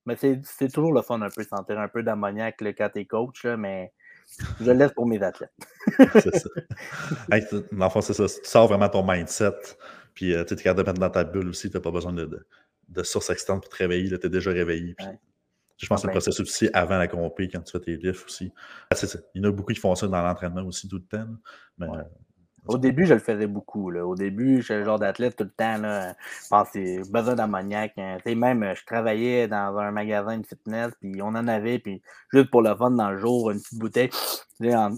[0.06, 3.56] Mais c'est toujours le fun un peu, sentir un peu d'ammoniac quand t'es coach, là,
[3.56, 3.92] mais
[4.60, 5.52] je le laisse pour mes athlètes.
[6.14, 6.48] c'est ça.
[7.72, 8.26] L'enfant, c'est ça.
[8.26, 9.52] Tu sors vraiment ton mindset,
[10.14, 11.70] puis euh, tu es capable de mettre dans ta bulle aussi.
[11.70, 12.46] Tu n'as pas besoin de,
[12.88, 14.18] de, source externe pour te réveiller.
[14.18, 14.94] Tu es déjà réveillé.
[15.78, 18.26] Je pense que c'est le processus aussi avant la compé, quand tu fais tes lifts
[18.26, 18.52] aussi.
[18.90, 18.96] Ah,
[19.34, 21.26] Il y en a beaucoup qui font ça dans l'entraînement aussi tout le temps.
[21.78, 22.02] Mais, euh,
[22.66, 23.90] Au début, je le faisais beaucoup.
[23.90, 24.06] Là.
[24.06, 25.78] Au début, je suis le genre d'athlète tout le temps.
[25.78, 26.14] Là.
[26.42, 27.92] Je pensais besoin d'ammoniac.
[27.96, 28.18] Hein.
[28.26, 32.02] Même, je travaillais dans un magasin de fitness, puis on en avait, puis
[32.32, 34.10] juste pour le fun dans le jour, une petite bouteille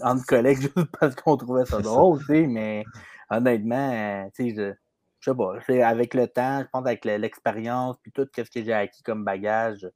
[0.03, 2.21] entre collègues, juste parce qu'on trouvait ça drôle.
[2.29, 2.85] mais
[3.31, 4.75] honnêtement, euh, je,
[5.21, 8.73] je sais pas, avec le temps, je pense avec l'expérience, puis tout ce que j'ai
[8.73, 9.89] acquis comme bagage,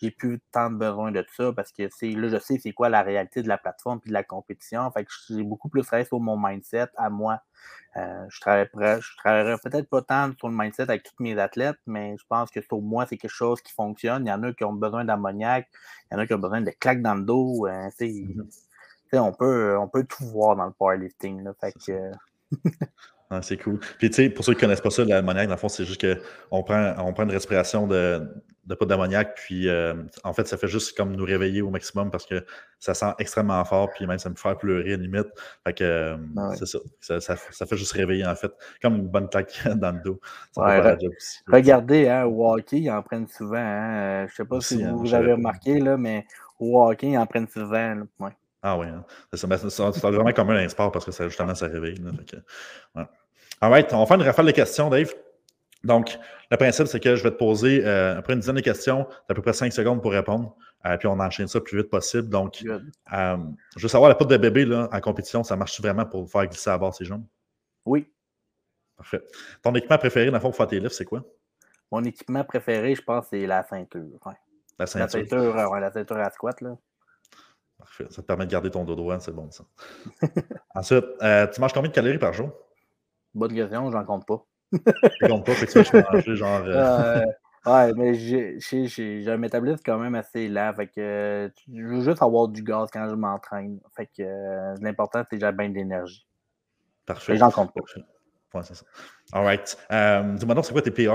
[0.00, 2.88] j'ai plus tant de besoin de ça parce que c'est là, je sais c'est quoi
[2.88, 4.90] la réalité de la plateforme et de la compétition.
[4.92, 7.40] Fait que j'ai beaucoup plus travaillé sur mon mindset à moi.
[7.96, 11.78] Euh, je travaillerai, je travaillerai peut-être pas tant sur le mindset avec tous mes athlètes,
[11.86, 14.26] mais je pense que sur moi, c'est quelque chose qui fonctionne.
[14.26, 15.68] Il y en a qui ont besoin d'ammoniac,
[16.10, 17.66] il y en a qui ont besoin de claques dans le dos.
[17.66, 19.18] Euh, mm-hmm.
[19.18, 21.42] on, peut, on peut tout voir dans le powerlifting.
[21.42, 22.12] Là, fait que,
[23.32, 23.78] Ah, c'est cool.
[23.98, 25.84] Puis, tu sais, pour ceux qui ne connaissent pas ça, l'ammoniac, dans le fond, c'est
[25.84, 28.28] juste qu'on prend, on prend une respiration de,
[28.70, 32.10] de pas d'ammoniac, puis euh, en fait, ça fait juste comme nous réveiller au maximum
[32.10, 32.44] parce que
[32.78, 35.26] ça sent extrêmement fort, puis même ça me fait pleurer limite.
[35.66, 36.78] Fait que euh, ah c'est ça.
[37.20, 40.20] Ça, fait juste réveiller, en fait, comme une bonne claque dans le dos.
[41.48, 43.56] regardez, hein, au hockey, ils en prennent souvent.
[43.58, 44.26] Hein.
[44.26, 46.24] Je ne sais pas si hein, vous, avez remarqué, là, mais
[46.60, 47.96] au hockey, ils en prennent souvent.
[48.62, 49.04] Ah oui, hein.
[49.32, 51.96] c'est vraiment comme un sport parce que ça, justement, ça réveille.
[51.96, 52.10] Là,
[52.94, 53.08] ouais.
[53.60, 55.12] All right, on va faire une rafale de questions, Dave.
[55.84, 56.18] Donc,
[56.50, 59.34] le principe, c'est que je vais te poser euh, après une dizaine de questions, à
[59.34, 60.54] peu près cinq secondes pour répondre.
[60.86, 62.28] Euh, puis on enchaîne ça le plus vite possible.
[62.28, 63.36] Donc, euh,
[63.76, 66.46] je veux savoir, la poudre de bébé là, en compétition, ça marche vraiment pour faire
[66.46, 67.24] glisser à bord ses jambes?
[67.84, 68.10] Oui.
[68.96, 69.22] Parfait.
[69.62, 71.22] Ton équipement préféré, dans le fond, pour faire tes lifts, c'est quoi?
[71.90, 74.02] Mon équipement préféré, je pense, c'est la ceinture.
[74.78, 75.00] La ceinture.
[75.00, 76.60] La ceinture, la ceinture à squat.
[76.60, 76.76] Là.
[77.78, 78.06] Parfait.
[78.10, 79.64] Ça te permet de garder ton dos droit, c'est bon ça.
[80.74, 82.50] Ensuite, tu manges combien de calories par jour?
[83.34, 84.44] Bonne question, j'en compte pas.
[84.72, 86.62] Je compte pas, fait que tu vas manger genre.
[86.64, 87.24] Euh,
[87.66, 90.72] ouais, mais j'ai un métabolisme quand même assez lent.
[90.74, 93.80] Fait que je veux juste avoir du gaz quand je m'entraîne.
[93.96, 96.26] Fait que euh, l'important, c'est que j'ai bien d'énergie.
[97.06, 97.36] Parfait.
[97.36, 97.80] J'en compte pas.
[98.54, 98.84] Ouais, c'est ça.
[99.32, 99.76] All right.
[99.92, 101.10] Euh, Dis-moi donc, c'est quoi tes PR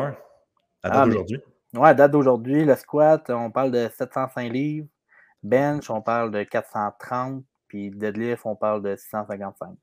[0.84, 1.42] à date ah, d'aujourd'hui?
[1.74, 4.88] Ouais, à date d'aujourd'hui, le squat, on parle de 705 livres.
[5.44, 7.44] Bench, on parle de 430.
[7.68, 9.76] Puis deadlift, on parle de 655.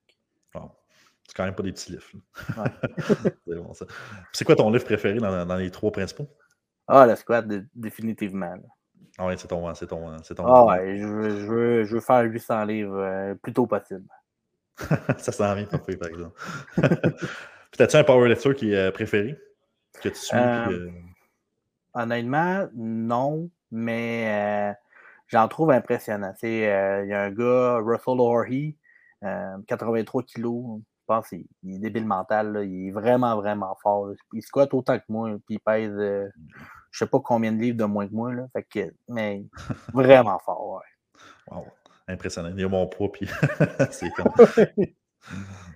[1.27, 2.05] C'est quand même pas des petits livres.
[3.47, 3.87] c'est bon, ça.
[4.33, 6.29] C'est quoi ton livre préféré dans, les trois principaux?
[6.87, 8.55] Ah, le squat, définitivement.
[9.19, 10.47] Ah ouais, c'est ton, c'est ton, c'est ton.
[10.47, 14.07] Ah ouais, je veux, je, veux, je veux faire 800 livres euh, plus tôt possible.
[15.19, 16.41] ça s'en vient pas par exemple.
[17.71, 19.39] Puis, as-tu un powerlifter qui est euh, préféré?
[20.03, 20.37] Que tu suis?
[20.37, 20.91] Euh,
[21.95, 24.75] honnêtement, non, mais
[25.29, 26.35] j'en trouve impressionnant.
[26.43, 30.81] Il y a un gars, Russell O'Hare, 83 kilos,
[31.13, 32.63] pense qu'il est débile mental.
[32.65, 34.13] Il est vraiment, vraiment fort.
[34.33, 35.31] Il squatte autant que moi.
[35.47, 36.29] Puis il pèse, euh,
[36.91, 38.33] je ne sais pas combien de livres de moins que moi.
[38.33, 38.47] Là.
[38.53, 39.45] Fait que, mais
[39.93, 40.75] vraiment fort.
[40.75, 41.57] Ouais.
[41.57, 41.67] Wow.
[42.09, 42.53] Impressionnant.
[42.57, 43.13] Il a mon poids.
[43.13, 43.29] Puis
[43.91, 44.33] c'est comme.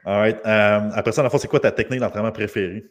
[0.05, 0.41] All right.
[0.47, 2.85] Euh, après ça, c'est quoi ta technique d'entraînement préférée?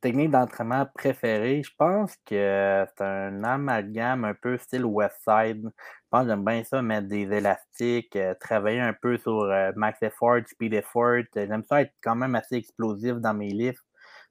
[0.00, 5.64] Technique d'entraînement préférée, je pense que c'est un amalgame un peu style Westside.
[5.64, 9.72] Je pense que j'aime bien ça, mettre des élastiques, euh, travailler un peu sur euh,
[9.76, 11.22] max effort, speed effort.
[11.34, 13.80] J'aime ça être quand même assez explosif dans mes livres.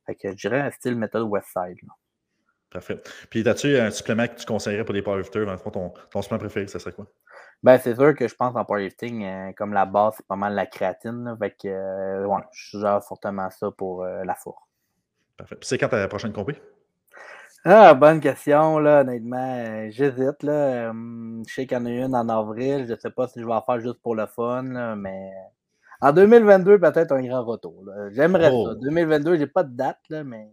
[0.06, 1.80] Fait que je dirais un style méthode Westside.
[2.70, 3.02] Parfait.
[3.30, 5.46] Puis, as-tu un supplément que tu conseillerais pour les powerlifters?
[5.46, 7.08] Dans le fond, ton, ton supplément préféré, ça serait quoi?
[7.64, 10.54] Ben, c'est sûr que je pense en powerlifting, euh, comme la base, c'est pas mal
[10.54, 11.36] la créatine.
[11.40, 14.68] fait que, euh, ouais, je suggère fortement ça pour la four.
[15.38, 15.56] Parfait.
[15.56, 16.56] Puis, c'est quand ta prochaine compé?
[17.64, 19.90] Ah, bonne question, là, honnêtement.
[19.90, 20.92] J'hésite, là.
[20.94, 22.86] je sais qu'il y en a une en avril.
[22.88, 25.32] Je ne sais pas si je vais en faire juste pour le fun, là, mais
[26.02, 27.84] en 2022, peut-être un grand retour.
[28.12, 28.76] J'aimerais ça.
[28.82, 29.36] 2022, oh.
[29.38, 30.52] j'ai pas de date, là, mais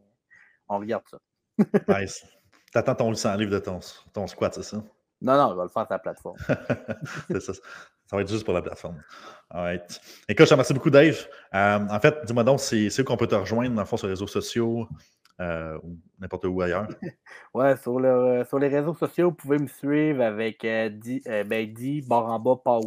[0.68, 1.18] on regarde ça.
[2.00, 2.24] nice.
[2.72, 3.80] T'attends ton 800 livres de ton,
[4.14, 4.82] ton squat, c'est ça?
[5.20, 6.36] Non, non, je vais le faire sur la plateforme.
[7.28, 7.52] c'est ça.
[8.12, 9.02] Ça va être juste pour la plateforme.
[10.28, 11.26] Écoute, je te remercie beaucoup, Dave.
[11.54, 14.06] Euh, en fait, dis-moi donc, c'est où qu'on peut te rejoindre, dans le fond, sur
[14.06, 14.86] les réseaux sociaux
[15.40, 16.88] euh, ou n'importe où ailleurs?
[17.54, 21.42] ouais, sur, le, sur, les réseaux sociaux, vous pouvez me suivre avec euh, Di, euh,
[21.44, 21.74] ben,
[22.10, 22.80] en bas,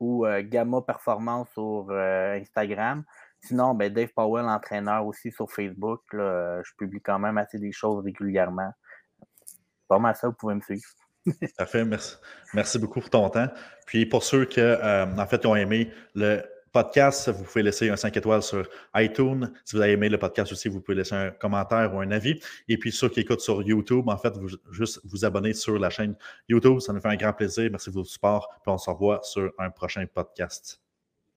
[0.00, 3.04] ou Gamma Performance sur Instagram.
[3.42, 6.00] Sinon, ben, Dave Powell, entraîneur aussi sur Facebook.
[6.10, 8.72] je publie quand même assez des choses régulièrement.
[9.88, 10.88] Pas mal ça, vous pouvez me suivre.
[11.56, 12.16] Parfait, merci.
[12.52, 13.48] Merci beaucoup pour ton temps.
[13.86, 17.96] Puis pour ceux qui, euh, en fait, ont aimé le podcast, vous pouvez laisser un
[17.96, 19.50] 5 étoiles sur iTunes.
[19.64, 22.40] Si vous avez aimé le podcast aussi, vous pouvez laisser un commentaire ou un avis.
[22.68, 25.88] Et puis ceux qui écoutent sur YouTube, en fait, vous, juste vous abonner sur la
[25.88, 26.16] chaîne
[26.48, 26.80] YouTube.
[26.80, 27.68] Ça nous fait un grand plaisir.
[27.70, 28.48] Merci de votre support.
[28.62, 30.83] Puis on se revoit sur un prochain podcast.